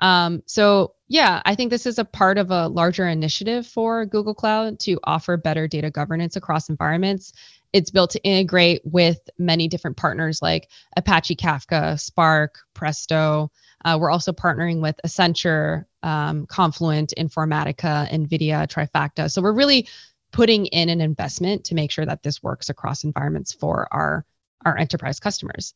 Um, 0.00 0.42
so, 0.44 0.94
yeah, 1.06 1.40
I 1.44 1.54
think 1.54 1.70
this 1.70 1.86
is 1.86 2.00
a 2.00 2.04
part 2.04 2.36
of 2.36 2.50
a 2.50 2.66
larger 2.66 3.06
initiative 3.06 3.64
for 3.64 4.04
Google 4.04 4.34
Cloud 4.34 4.80
to 4.80 4.98
offer 5.04 5.36
better 5.36 5.68
data 5.68 5.92
governance 5.92 6.34
across 6.34 6.68
environments. 6.68 7.32
It's 7.72 7.92
built 7.92 8.10
to 8.10 8.24
integrate 8.24 8.80
with 8.84 9.20
many 9.38 9.68
different 9.68 9.98
partners 9.98 10.42
like 10.42 10.68
Apache 10.96 11.36
Kafka, 11.36 12.00
Spark, 12.00 12.58
Presto. 12.74 13.52
Uh, 13.84 13.98
we're 14.00 14.10
also 14.10 14.32
partnering 14.32 14.80
with 14.80 14.98
Accenture, 15.06 15.84
um, 16.02 16.46
Confluent, 16.46 17.12
Informatica, 17.18 18.08
NVIDIA, 18.10 18.66
Trifacta. 18.66 19.30
So 19.30 19.42
we're 19.42 19.52
really 19.52 19.88
putting 20.32 20.66
in 20.66 20.88
an 20.88 21.00
investment 21.00 21.64
to 21.64 21.74
make 21.74 21.90
sure 21.90 22.06
that 22.06 22.22
this 22.22 22.42
works 22.42 22.68
across 22.68 23.04
environments 23.04 23.52
for 23.52 23.88
our, 23.92 24.24
our 24.64 24.76
enterprise 24.76 25.18
customers. 25.18 25.74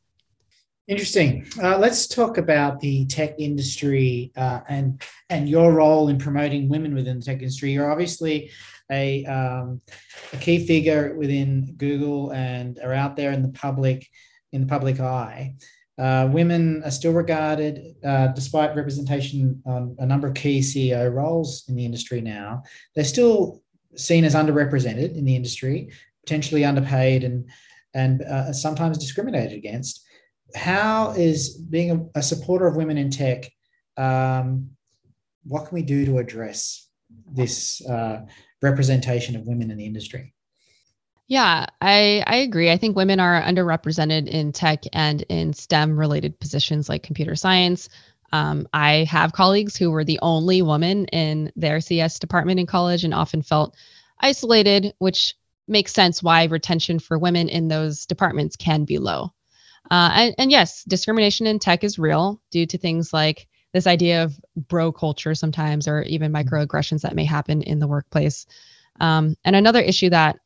Interesting. 0.87 1.47
Uh, 1.63 1.79
let's 1.79 2.07
talk 2.07 2.37
about 2.37 2.79
the 2.81 3.07
tech 3.07 3.37
industry 3.39 4.33
uh, 4.37 4.61
and 4.69 5.03
and 5.31 5.49
your 5.49 5.73
role 5.73 6.11
in 6.11 6.19
promoting 6.19 6.69
women 6.69 6.95
within 6.95 7.21
the 7.21 7.25
tech 7.25 7.39
industry. 7.39 7.73
You're 7.73 7.91
obviously 7.91 8.51
a, 8.91 9.25
um, 9.25 9.81
a 10.35 10.37
key 10.37 10.67
figure 10.67 11.17
within 11.17 11.75
Google 11.79 12.33
and 12.33 12.79
are 12.81 12.93
out 12.93 13.17
there 13.17 13.33
in 13.33 13.41
the 13.41 13.49
public 13.49 14.07
in 14.53 14.61
the 14.61 14.67
public 14.67 15.01
eye. 15.01 15.55
Uh, 15.97 16.29
women 16.33 16.83
are 16.85 16.91
still 16.91 17.13
regarded, 17.13 17.95
uh, 18.05 18.29
despite 18.29 18.75
representation 18.75 19.63
on 19.65 19.95
a 20.01 20.07
number 20.07 20.27
of 20.27 20.35
key 20.35 20.61
CEO 20.61 21.13
roles 21.13 21.65
in 21.69 21.77
the 21.77 21.85
industry 21.85 22.21
now, 22.21 22.63
they're 22.95 23.05
still 23.05 23.63
seen 23.97 24.25
as 24.25 24.35
underrepresented 24.35 25.17
in 25.17 25.25
the 25.25 25.37
industry, 25.37 25.91
potentially 26.25 26.65
underpaid, 26.65 27.23
and 27.23 27.49
and 27.95 28.23
uh, 28.23 28.53
sometimes 28.53 28.99
discriminated 28.99 29.57
against. 29.57 30.05
How 30.57 31.13
is 31.13 31.57
being 31.57 31.91
a, 31.93 32.19
a 32.19 32.23
supporter 32.23 32.67
of 32.67 32.75
women 32.75 32.99
in 32.99 33.11
tech? 33.11 33.49
Um, 33.97 34.71
what 35.45 35.67
can 35.67 35.77
we 35.77 35.83
do 35.83 36.05
to 36.07 36.19
address 36.19 36.89
this 37.33 37.85
uh, 37.87 38.23
representation 38.63 39.37
of 39.37 39.47
women 39.47 39.71
in 39.71 39.77
the 39.77 39.87
industry? 39.87 40.34
Yeah, 41.27 41.67
I, 41.81 42.23
I 42.27 42.37
agree. 42.37 42.71
I 42.71 42.77
think 42.77 42.97
women 42.97 43.19
are 43.19 43.41
underrepresented 43.41 44.29
in 44.29 44.53
tech 44.53 44.85
and 44.93 45.23
in 45.23 45.55
STEM 45.55 45.99
related 45.99 46.39
positions 46.39 46.89
like 46.89 47.03
computer 47.03 47.35
science. 47.35 47.89
Um, 48.33 48.69
I 48.73 49.05
have 49.05 49.33
colleagues 49.33 49.77
who 49.77 49.91
were 49.91 50.05
the 50.05 50.19
only 50.21 50.61
woman 50.61 51.07
in 51.07 51.51
their 51.57 51.81
CS 51.81 52.19
department 52.19 52.61
in 52.61 52.67
college 52.67 53.05
and 53.05 53.15
often 53.15 53.43
felt 53.43 53.75
isolated, 54.21 54.93
which 54.99 55.35
makes 55.67 55.95
sense 55.95 56.23
why 56.23 56.45
retention 56.45 56.99
for 56.99 57.19
women 57.19 57.49
in 57.49 57.69
those 57.69 58.05
departments 58.05 58.57
can 58.57 58.85
be 58.85 58.99
low. 58.99 59.33
Uh, 59.91 60.11
and, 60.15 60.35
and 60.37 60.51
yes, 60.51 60.85
discrimination 60.85 61.47
in 61.47 61.59
tech 61.59 61.85
is 61.85 61.99
real 61.99 62.41
due 62.51 62.67
to 62.67 62.77
things 62.77 63.13
like 63.15 63.47
this 63.73 63.87
idea 63.87 64.25
of 64.25 64.39
bro 64.69 64.93
culture 64.93 65.35
sometimes, 65.35 65.89
or 65.89 66.03
even 66.03 66.33
microaggressions 66.33 67.01
that 67.03 67.15
may 67.15 67.25
happen 67.25 67.63
in 67.63 67.79
the 67.79 67.89
workplace. 67.89 68.47
Um, 69.01 69.37
and 69.45 69.57
another 69.57 69.81
issue 69.81 70.11
that 70.11 70.39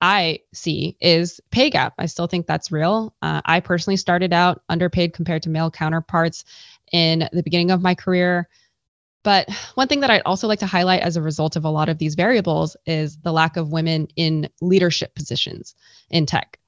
I 0.00 0.40
see 0.52 0.96
is 1.00 1.40
pay 1.50 1.70
gap. 1.70 1.94
I 1.98 2.06
still 2.06 2.26
think 2.26 2.46
that's 2.46 2.70
real. 2.70 3.14
Uh, 3.22 3.40
I 3.44 3.60
personally 3.60 3.96
started 3.96 4.32
out 4.32 4.62
underpaid 4.68 5.14
compared 5.14 5.42
to 5.44 5.50
male 5.50 5.70
counterparts 5.70 6.44
in 6.92 7.28
the 7.32 7.42
beginning 7.42 7.70
of 7.70 7.82
my 7.82 7.94
career. 7.94 8.48
But 9.22 9.50
one 9.74 9.88
thing 9.88 10.00
that 10.00 10.10
I'd 10.10 10.22
also 10.24 10.46
like 10.46 10.60
to 10.60 10.66
highlight 10.66 11.02
as 11.02 11.16
a 11.16 11.22
result 11.22 11.56
of 11.56 11.64
a 11.64 11.70
lot 11.70 11.88
of 11.88 11.98
these 11.98 12.14
variables 12.14 12.76
is 12.86 13.16
the 13.16 13.32
lack 13.32 13.56
of 13.56 13.72
women 13.72 14.06
in 14.14 14.48
leadership 14.60 15.14
positions 15.14 15.74
in 16.10 16.26
tech. 16.26 16.60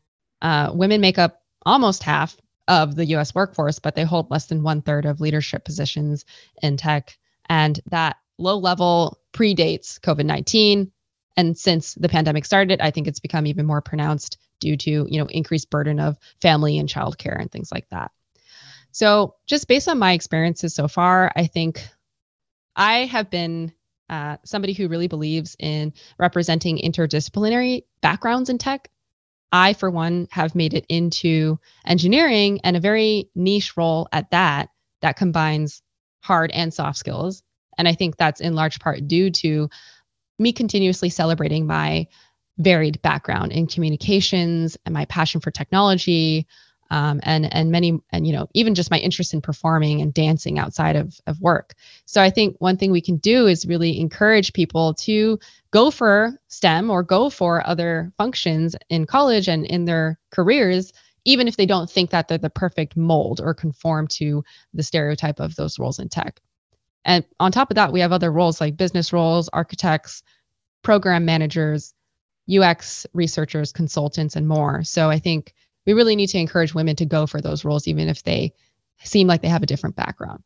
Uh, 0.42 0.72
women 0.74 1.00
make 1.00 1.18
up 1.18 1.42
almost 1.64 2.02
half 2.02 2.36
of 2.66 2.96
the 2.96 3.06
US 3.06 3.34
workforce, 3.34 3.78
but 3.78 3.94
they 3.94 4.04
hold 4.04 4.30
less 4.30 4.46
than 4.46 4.62
one 4.62 4.82
third 4.82 5.06
of 5.06 5.20
leadership 5.20 5.64
positions 5.64 6.24
in 6.62 6.76
tech. 6.76 7.16
And 7.48 7.78
that 7.90 8.16
low 8.38 8.58
level 8.58 9.18
predates 9.32 10.00
COVID 10.00 10.24
19. 10.24 10.90
And 11.38 11.56
since 11.56 11.94
the 11.94 12.08
pandemic 12.08 12.44
started, 12.44 12.80
I 12.80 12.90
think 12.90 13.06
it's 13.06 13.20
become 13.20 13.46
even 13.46 13.64
more 13.64 13.80
pronounced 13.80 14.38
due 14.58 14.76
to, 14.76 15.06
you 15.08 15.20
know, 15.20 15.26
increased 15.26 15.70
burden 15.70 16.00
of 16.00 16.18
family 16.42 16.78
and 16.78 16.88
childcare 16.88 17.40
and 17.40 17.48
things 17.50 17.70
like 17.70 17.88
that. 17.90 18.10
So, 18.90 19.36
just 19.46 19.68
based 19.68 19.86
on 19.86 20.00
my 20.00 20.14
experiences 20.14 20.74
so 20.74 20.88
far, 20.88 21.30
I 21.36 21.46
think 21.46 21.88
I 22.74 23.04
have 23.04 23.30
been 23.30 23.72
uh, 24.10 24.38
somebody 24.44 24.72
who 24.72 24.88
really 24.88 25.06
believes 25.06 25.54
in 25.60 25.92
representing 26.18 26.78
interdisciplinary 26.78 27.84
backgrounds 28.00 28.50
in 28.50 28.58
tech. 28.58 28.90
I, 29.52 29.74
for 29.74 29.90
one, 29.90 30.26
have 30.32 30.56
made 30.56 30.74
it 30.74 30.86
into 30.88 31.60
engineering 31.86 32.58
and 32.64 32.76
a 32.76 32.80
very 32.80 33.30
niche 33.36 33.76
role 33.76 34.08
at 34.10 34.32
that 34.32 34.70
that 35.02 35.16
combines 35.16 35.82
hard 36.20 36.50
and 36.50 36.74
soft 36.74 36.98
skills. 36.98 37.44
And 37.78 37.86
I 37.86 37.94
think 37.94 38.16
that's 38.16 38.40
in 38.40 38.56
large 38.56 38.80
part 38.80 39.06
due 39.06 39.30
to 39.30 39.70
me 40.38 40.52
continuously 40.52 41.08
celebrating 41.08 41.66
my 41.66 42.06
varied 42.58 43.00
background 43.02 43.52
in 43.52 43.66
communications 43.66 44.76
and 44.84 44.92
my 44.92 45.04
passion 45.06 45.40
for 45.40 45.50
technology 45.50 46.46
um, 46.90 47.20
and 47.22 47.52
and 47.52 47.70
many 47.70 48.00
and 48.10 48.26
you 48.26 48.32
know 48.32 48.48
even 48.54 48.74
just 48.74 48.90
my 48.90 48.98
interest 48.98 49.34
in 49.34 49.40
performing 49.40 50.00
and 50.00 50.14
dancing 50.14 50.58
outside 50.58 50.96
of 50.96 51.20
of 51.26 51.40
work. 51.40 51.74
So 52.06 52.22
i 52.22 52.30
think 52.30 52.56
one 52.58 52.76
thing 52.76 52.90
we 52.90 53.00
can 53.00 53.16
do 53.18 53.46
is 53.46 53.66
really 53.66 54.00
encourage 54.00 54.52
people 54.52 54.94
to 54.94 55.38
go 55.70 55.90
for 55.90 56.32
stem 56.48 56.90
or 56.90 57.02
go 57.02 57.30
for 57.30 57.66
other 57.66 58.12
functions 58.16 58.74
in 58.88 59.06
college 59.06 59.48
and 59.48 59.66
in 59.66 59.84
their 59.84 60.18
careers 60.30 60.92
even 61.24 61.46
if 61.46 61.56
they 61.56 61.66
don't 61.66 61.90
think 61.90 62.10
that 62.10 62.26
they're 62.26 62.38
the 62.38 62.48
perfect 62.48 62.96
mold 62.96 63.38
or 63.42 63.52
conform 63.52 64.06
to 64.06 64.42
the 64.72 64.82
stereotype 64.82 65.40
of 65.40 65.56
those 65.56 65.78
roles 65.78 65.98
in 65.98 66.08
tech 66.08 66.40
and 67.04 67.24
on 67.40 67.52
top 67.52 67.70
of 67.70 67.76
that 67.76 67.92
we 67.92 68.00
have 68.00 68.12
other 68.12 68.32
roles 68.32 68.60
like 68.60 68.76
business 68.76 69.12
roles 69.12 69.48
architects 69.52 70.22
program 70.82 71.24
managers 71.24 71.94
ux 72.60 73.06
researchers 73.12 73.72
consultants 73.72 74.36
and 74.36 74.48
more 74.48 74.82
so 74.82 75.10
i 75.10 75.18
think 75.18 75.54
we 75.88 75.94
really 75.94 76.16
need 76.16 76.26
to 76.26 76.38
encourage 76.38 76.74
women 76.74 76.96
to 76.96 77.06
go 77.06 77.26
for 77.26 77.40
those 77.40 77.64
roles, 77.64 77.88
even 77.88 78.10
if 78.10 78.22
they 78.22 78.52
seem 79.04 79.26
like 79.26 79.40
they 79.40 79.48
have 79.48 79.62
a 79.62 79.66
different 79.66 79.96
background. 79.96 80.42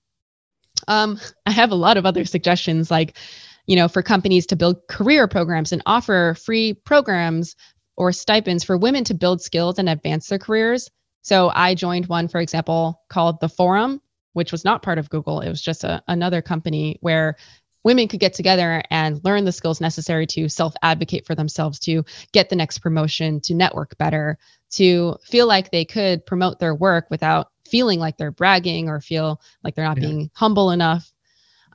Um, 0.86 1.18
I 1.46 1.50
have 1.50 1.72
a 1.72 1.74
lot 1.74 1.96
of 1.96 2.06
other 2.06 2.24
suggestions, 2.24 2.92
like, 2.92 3.18
you 3.66 3.74
know, 3.74 3.88
for 3.88 4.02
companies 4.02 4.46
to 4.46 4.56
build 4.56 4.86
career 4.88 5.26
programs 5.26 5.72
and 5.72 5.82
offer 5.84 6.36
free 6.44 6.74
programs 6.74 7.56
or 7.96 8.12
stipends 8.12 8.62
for 8.62 8.76
women 8.76 9.02
to 9.02 9.14
build 9.14 9.42
skills 9.42 9.80
and 9.80 9.88
advance 9.88 10.28
their 10.28 10.38
careers. 10.38 10.88
So 11.22 11.50
I 11.52 11.74
joined 11.74 12.06
one, 12.06 12.28
for 12.28 12.40
example, 12.40 13.00
called 13.08 13.40
The 13.40 13.48
Forum, 13.48 14.00
which 14.32 14.52
was 14.52 14.64
not 14.64 14.82
part 14.82 14.98
of 14.98 15.10
Google. 15.10 15.40
It 15.40 15.48
was 15.48 15.60
just 15.60 15.84
a, 15.84 16.02
another 16.08 16.42
company 16.42 16.98
where 17.00 17.36
women 17.84 18.08
could 18.08 18.20
get 18.20 18.34
together 18.34 18.82
and 18.90 19.22
learn 19.24 19.44
the 19.44 19.52
skills 19.52 19.80
necessary 19.80 20.26
to 20.28 20.48
self 20.48 20.74
advocate 20.82 21.26
for 21.26 21.34
themselves, 21.34 21.78
to 21.80 22.04
get 22.32 22.48
the 22.48 22.56
next 22.56 22.78
promotion, 22.78 23.40
to 23.42 23.54
network 23.54 23.96
better, 23.98 24.38
to 24.70 25.16
feel 25.24 25.46
like 25.46 25.70
they 25.70 25.84
could 25.84 26.24
promote 26.26 26.58
their 26.58 26.74
work 26.74 27.06
without 27.10 27.48
feeling 27.68 27.98
like 27.98 28.16
they're 28.16 28.30
bragging 28.30 28.88
or 28.88 29.00
feel 29.00 29.40
like 29.62 29.74
they're 29.74 29.84
not 29.84 30.00
yeah. 30.00 30.08
being 30.08 30.30
humble 30.34 30.70
enough. 30.70 31.10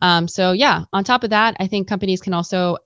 Um, 0.02 0.28
so, 0.28 0.52
yeah, 0.52 0.86
on 0.94 1.04
top 1.04 1.24
of 1.24 1.32
that, 1.32 1.58
I 1.60 1.68
think 1.68 1.88
companies 1.88 2.22
can 2.22 2.34
also 2.34 2.78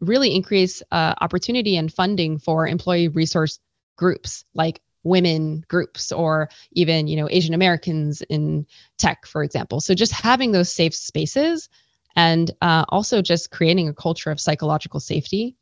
really 0.00 0.34
increase 0.34 0.82
uh, 0.90 1.14
opportunity 1.20 1.76
and 1.76 1.92
funding 1.92 2.38
for 2.38 2.66
employee 2.66 3.08
resource 3.08 3.58
groups 3.96 4.44
like 4.54 4.80
women 5.04 5.64
groups 5.68 6.12
or 6.12 6.48
even 6.72 7.06
you 7.06 7.16
know 7.16 7.28
asian 7.30 7.54
americans 7.54 8.22
in 8.28 8.66
tech 8.98 9.26
for 9.26 9.42
example 9.42 9.80
so 9.80 9.94
just 9.94 10.12
having 10.12 10.52
those 10.52 10.72
safe 10.72 10.94
spaces 10.94 11.68
and 12.14 12.50
uh, 12.60 12.84
also 12.90 13.22
just 13.22 13.50
creating 13.50 13.88
a 13.88 13.94
culture 13.94 14.30
of 14.30 14.38
psychological 14.38 15.00
safety 15.00 15.56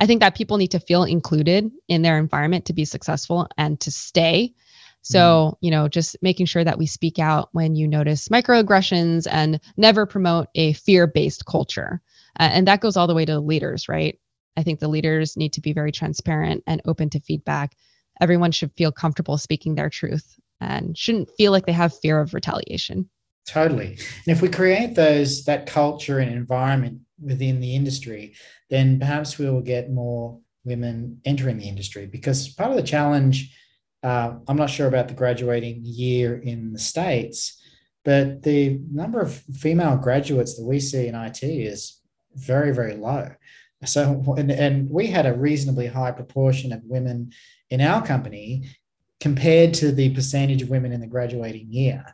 I 0.00 0.06
think 0.06 0.20
that 0.20 0.34
people 0.34 0.56
need 0.56 0.70
to 0.70 0.80
feel 0.80 1.04
included 1.04 1.70
in 1.88 2.02
their 2.02 2.18
environment 2.18 2.64
to 2.64 2.72
be 2.72 2.86
successful 2.86 3.46
and 3.58 3.78
to 3.80 3.90
stay. 3.90 4.54
So, 5.02 5.52
mm. 5.52 5.56
you 5.60 5.70
know, 5.70 5.88
just 5.88 6.16
making 6.22 6.46
sure 6.46 6.64
that 6.64 6.78
we 6.78 6.86
speak 6.86 7.18
out 7.18 7.50
when 7.52 7.74
you 7.74 7.86
notice 7.86 8.28
microaggressions 8.28 9.26
and 9.30 9.60
never 9.76 10.06
promote 10.06 10.48
a 10.54 10.72
fear 10.72 11.06
based 11.06 11.44
culture. 11.44 12.00
Uh, 12.38 12.48
and 12.50 12.66
that 12.66 12.80
goes 12.80 12.96
all 12.96 13.06
the 13.06 13.14
way 13.14 13.26
to 13.26 13.32
the 13.32 13.40
leaders, 13.40 13.88
right? 13.88 14.18
I 14.56 14.62
think 14.62 14.80
the 14.80 14.88
leaders 14.88 15.36
need 15.36 15.52
to 15.54 15.60
be 15.60 15.74
very 15.74 15.92
transparent 15.92 16.64
and 16.66 16.80
open 16.86 17.10
to 17.10 17.20
feedback. 17.20 17.76
Everyone 18.20 18.52
should 18.52 18.72
feel 18.76 18.92
comfortable 18.92 19.38
speaking 19.38 19.74
their 19.74 19.90
truth 19.90 20.38
and 20.60 20.96
shouldn't 20.96 21.30
feel 21.36 21.52
like 21.52 21.66
they 21.66 21.72
have 21.72 21.98
fear 21.98 22.20
of 22.20 22.34
retaliation. 22.34 23.08
Totally. 23.46 23.88
And 24.26 24.36
if 24.36 24.42
we 24.42 24.48
create 24.48 24.94
those 24.94 25.44
that 25.44 25.66
culture 25.66 26.18
and 26.18 26.30
environment 26.30 27.00
within 27.20 27.60
the 27.60 27.74
industry, 27.74 28.34
then 28.68 28.98
perhaps 28.98 29.38
we 29.38 29.48
will 29.48 29.62
get 29.62 29.90
more 29.90 30.38
women 30.64 31.20
entering 31.24 31.58
the 31.58 31.68
industry. 31.68 32.06
Because 32.06 32.48
part 32.48 32.70
of 32.70 32.76
the 32.76 32.82
challenge, 32.82 33.56
uh, 34.02 34.34
I'm 34.46 34.56
not 34.56 34.70
sure 34.70 34.86
about 34.86 35.08
the 35.08 35.14
graduating 35.14 35.80
year 35.82 36.38
in 36.38 36.72
the 36.72 36.78
States, 36.78 37.60
but 38.04 38.42
the 38.42 38.80
number 38.90 39.20
of 39.20 39.32
female 39.32 39.96
graduates 39.96 40.56
that 40.56 40.64
we 40.64 40.80
see 40.80 41.06
in 41.06 41.14
IT 41.14 41.42
is 41.42 42.00
very, 42.34 42.72
very 42.72 42.94
low. 42.94 43.30
So, 43.84 44.34
and, 44.36 44.50
and 44.50 44.90
we 44.90 45.06
had 45.06 45.26
a 45.26 45.32
reasonably 45.32 45.86
high 45.86 46.12
proportion 46.12 46.72
of 46.72 46.82
women 46.84 47.32
in 47.70 47.80
our 47.80 48.04
company 48.04 48.68
compared 49.20 49.74
to 49.74 49.92
the 49.92 50.14
percentage 50.14 50.62
of 50.62 50.70
women 50.70 50.92
in 50.92 51.00
the 51.00 51.06
graduating 51.06 51.72
year. 51.72 52.04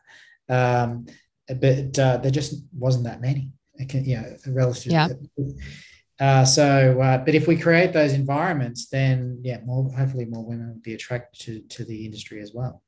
Um, 0.48 1.06
but 1.48 1.98
uh, 1.98 2.18
there 2.18 2.30
just 2.30 2.62
wasn't 2.76 3.04
that 3.04 3.20
many. 3.20 3.52
Can, 3.88 4.04
you 4.04 4.16
know, 4.16 4.36
relative. 4.48 4.92
Yeah. 4.92 5.08
Uh, 6.18 6.44
so, 6.44 6.98
uh, 7.00 7.18
but 7.18 7.34
if 7.34 7.46
we 7.46 7.58
create 7.58 7.92
those 7.92 8.14
environments, 8.14 8.88
then 8.88 9.38
yeah, 9.42 9.58
more 9.64 9.92
hopefully 9.92 10.24
more 10.24 10.46
women 10.46 10.68
will 10.68 10.80
be 10.80 10.94
attracted 10.94 11.38
to 11.40 11.76
to 11.76 11.84
the 11.84 12.04
industry 12.04 12.40
as 12.40 12.52
well. 12.54 12.82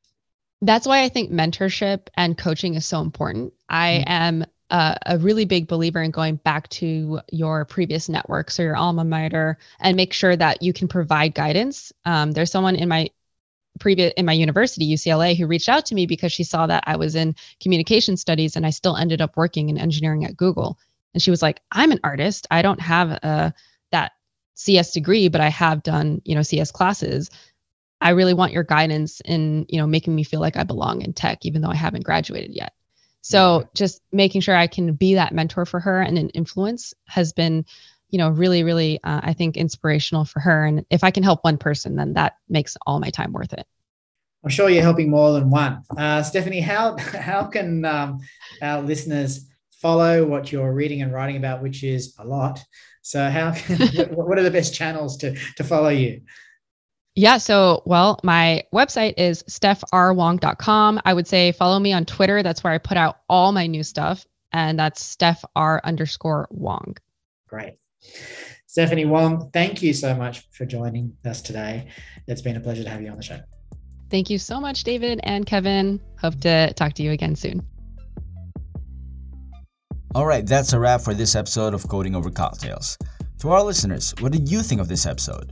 That's 0.63 0.87
why 0.87 1.03
I 1.03 1.09
think 1.09 1.31
mentorship 1.31 2.09
and 2.17 2.39
coaching 2.39 2.75
is 2.75 2.87
so 2.87 3.01
important. 3.01 3.53
I 3.69 4.03
mm-hmm. 4.07 4.11
am 4.11 4.47
a, 4.71 4.99
a, 5.07 5.19
really 5.19 5.45
big 5.45 5.67
believer 5.67 6.03
in 6.03 6.11
going 6.11 6.37
back 6.37 6.69
to 6.69 7.21
your 7.31 7.65
previous 7.65 8.09
networks 8.09 8.61
or 8.61 8.65
your 8.65 8.77
alma 8.77 9.05
mater 9.05 9.59
and 9.81 9.97
make 9.97 10.13
sure 10.13 10.37
that 10.37 10.63
you 10.63 10.73
can 10.73 10.89
provide 10.89 11.35
guidance. 11.35 11.93
Um, 12.05 12.33
there's 12.33 12.51
someone 12.51 12.77
in 12.77 12.89
my 12.89 13.11
previous 13.81 14.13
in 14.17 14.27
my 14.27 14.33
university 14.33 14.93
UCLA 14.93 15.37
who 15.37 15.47
reached 15.47 15.69
out 15.69 15.87
to 15.87 15.95
me 15.95 16.07
because 16.07 16.33
she 16.33 16.45
saw 16.45 16.67
that 16.67 16.85
I 16.87 16.97
was 16.97 17.15
in 17.15 17.35
communication 17.63 18.17
studies 18.17 18.57
and 18.57 18.67
I 18.67 18.71
still 18.71 18.97
ended 18.97 19.21
up 19.21 19.37
working 19.37 19.71
in 19.71 19.79
engineering 19.79 20.25
at 20.25 20.37
Google. 20.37 20.79
And 21.15 21.23
she 21.23 21.31
was 21.31 21.43
like 21.43 21.61
I'm 21.73 21.93
an 21.93 22.01
artist. 22.05 22.47
I 22.51 22.63
don't 22.63 22.81
have 22.81 23.11
a 23.11 23.55
that 23.93 24.13
CS 24.55 24.93
degree 24.93 25.29
but 25.29 25.41
I 25.41 25.49
have 25.49 25.83
done 25.83 26.21
you 26.25 26.35
know 26.35 26.43
CS 26.43 26.73
classes. 26.73 27.31
I 28.01 28.11
really 28.11 28.35
want 28.35 28.53
your 28.53 28.65
guidance 28.65 29.21
in 29.25 29.67
you 29.69 29.79
know 29.79 29.87
making 29.87 30.15
me 30.15 30.25
feel 30.25 30.41
like 30.41 30.57
I 30.57 30.65
belong 30.65 31.03
in 31.03 31.15
tech 31.15 31.39
even 31.43 31.63
though 31.63 31.71
I 31.71 31.77
haven't 31.77 32.05
graduated 32.05 32.55
yet 32.55 32.73
so 33.23 33.69
just 33.75 34.01
making 34.13 34.41
sure 34.41 34.57
I 34.57 34.67
can 34.67 34.95
be 34.95 35.15
that 35.15 35.35
mentor 35.35 35.67
for 35.67 35.81
her 35.81 36.01
and 36.01 36.19
an 36.19 36.31
influence 36.31 36.95
has 37.07 37.33
been 37.33 37.65
you 38.11 38.19
know 38.19 38.31
really 38.31 38.63
really 38.63 38.99
uh, 39.05 39.21
i 39.23 39.33
think 39.33 39.57
inspirational 39.57 40.25
for 40.25 40.41
her. 40.41 40.65
And 40.65 40.85
if 40.91 41.05
i 41.05 41.11
can 41.11 41.23
help 41.23 41.45
one 41.45 41.59
person 41.59 41.97
then 41.97 42.15
that 42.15 42.37
makes 42.49 42.77
all 42.87 43.01
my 43.01 43.11
time 43.11 43.33
worth 43.33 43.53
it. 43.53 43.67
I'm 44.45 44.51
sure 44.51 44.71
you're 44.71 44.83
helping 44.83 45.11
more 45.11 45.33
than 45.33 45.51
one. 45.51 45.83
Uh, 45.97 46.23
stephanie 46.23 46.61
how 46.61 46.97
how 46.99 47.45
can 47.45 47.85
um, 47.85 48.21
our 48.63 48.83
listeners 48.83 49.47
follow 49.71 50.25
what 50.25 50.51
you're 50.51 50.73
reading 50.73 51.03
and 51.03 51.13
writing 51.13 51.37
about 51.37 51.63
which 51.63 51.85
is 51.85 52.15
a 52.19 52.25
lot? 52.25 52.61
So 53.03 53.31
how 53.31 53.53
can, 53.53 53.79
what 54.11 54.39
are 54.39 54.43
the 54.43 54.51
best 54.51 54.75
channels 54.75 55.17
to 55.19 55.37
to 55.57 55.65
follow 55.65 55.91
you 55.91 56.23
yeah. 57.15 57.39
So, 57.39 57.83
well, 57.85 58.21
my 58.23 58.65
website 58.73 59.15
is 59.17 59.43
stephRwong.com. 59.45 61.01
I 61.05 61.15
would 61.15 61.27
say 61.27 61.53
follow 61.53 61.79
me 61.79 61.93
on 61.93 62.05
Twitter. 62.05 62.43
That's 62.43 62.63
where 62.63 62.73
I 62.73 62.79
put 62.79 62.97
out 62.97 63.19
all 63.29 63.53
my 63.53 63.67
new 63.67 63.83
stuff. 63.83 64.27
And 64.53 64.79
that's 64.79 65.05
Steph 65.05 65.45
R 65.57 65.81
underscore 65.85 66.49
Wong. 66.51 66.97
Great. 67.49 67.75
Stephanie 68.67 69.07
Wong, 69.07 69.51
thank 69.53 69.83
you 69.83 69.93
so 69.93 70.15
much 70.15 70.47
for 70.51 70.67
joining 70.67 71.17
us 71.25 71.43
today. 71.43 71.89
It's 72.27 72.43
been 72.43 72.57
a 72.57 72.61
pleasure 72.61 72.85
to 72.85 72.91
have 72.91 73.03
you 73.03 73.11
on 73.11 73.17
the 73.17 73.23
show. 73.23 73.41
Thank 74.11 74.31
you 74.31 74.39
so 74.39 74.61
much, 74.61 74.85
David 74.85 75.21
and 75.23 75.47
Kevin. 75.47 76.01
Hope 76.21 76.41
to 76.41 76.73
talk 76.75 76.95
to 76.95 77.03
you 77.03 77.13
again 77.13 77.35
soon. 77.35 77.67
All 80.15 80.27
right, 80.27 80.47
that's 80.47 80.73
a 80.73 80.79
wrap 80.79 81.03
for 81.03 81.13
this 81.13 81.35
episode 81.35 81.75
of 81.75 81.87
Coding 81.89 82.15
Over 82.15 82.31
Cocktails. 82.31 82.97
To 83.41 83.51
our 83.51 83.63
listeners, 83.63 84.15
what 84.21 84.33
did 84.33 84.51
you 84.51 84.63
think 84.63 84.81
of 84.81 84.89
this 84.89 85.07
episode? 85.07 85.51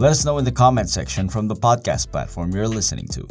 Let 0.00 0.12
us 0.12 0.24
know 0.24 0.38
in 0.38 0.44
the 0.44 0.52
comment 0.52 0.88
section 0.88 1.28
from 1.28 1.48
the 1.48 1.56
podcast 1.56 2.12
platform 2.12 2.52
you're 2.52 2.68
listening 2.68 3.08
to. 3.08 3.26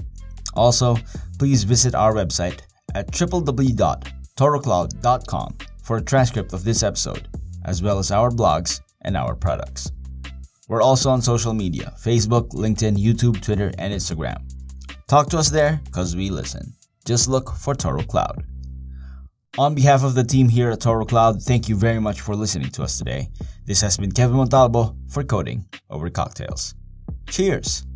Also, 0.54 0.98
please 1.40 1.64
visit 1.64 1.96
our 1.96 2.14
website 2.14 2.60
at 2.94 3.10
www.torocloud.com 3.12 5.58
for 5.82 5.98
a 5.98 6.02
transcript 6.02 6.52
of 6.52 6.66
this 6.66 6.84
episode 6.84 7.30
as 7.64 7.82
well 7.82 8.00
as 8.00 8.12
our 8.12 8.30
blogs 8.30 8.82
and 9.04 9.16
our 9.16 9.34
products. 9.34 9.94
We're 10.68 10.82
also 10.82 11.10
on 11.10 11.22
social 11.22 11.54
media 11.54 11.94
Facebook, 11.98 12.50
LinkedIn, 12.50 12.98
YouTube, 12.98 13.42
Twitter, 13.42 13.72
and 13.78 13.94
Instagram. 13.94 14.44
Talk 15.08 15.30
to 15.30 15.38
us 15.38 15.50
there 15.50 15.80
because 15.86 16.18
we 16.18 16.30
listen. 16.30 16.74
Just 17.06 17.30
look 17.30 17.56
for 17.56 17.76
Toro 17.76 18.04
Cloud. 18.04 18.44
On 19.60 19.74
behalf 19.74 20.04
of 20.04 20.14
the 20.14 20.24
team 20.24 20.50
here 20.50 20.70
at 20.70 20.82
Toro 20.82 21.04
Cloud, 21.04 21.42
thank 21.42 21.68
you 21.68 21.76
very 21.76 22.00
much 22.00 22.22
for 22.22 22.36
listening 22.36 22.70
to 22.70 22.84
us 22.84 23.00
today. 23.00 23.30
This 23.66 23.82
has 23.82 23.98
been 23.98 24.12
Kevin 24.12 24.38
Montalbo 24.38 24.96
for 25.10 25.24
Coding 25.24 25.66
Over 25.90 26.12
Cocktails. 26.12 26.76
Cheers! 27.28 27.87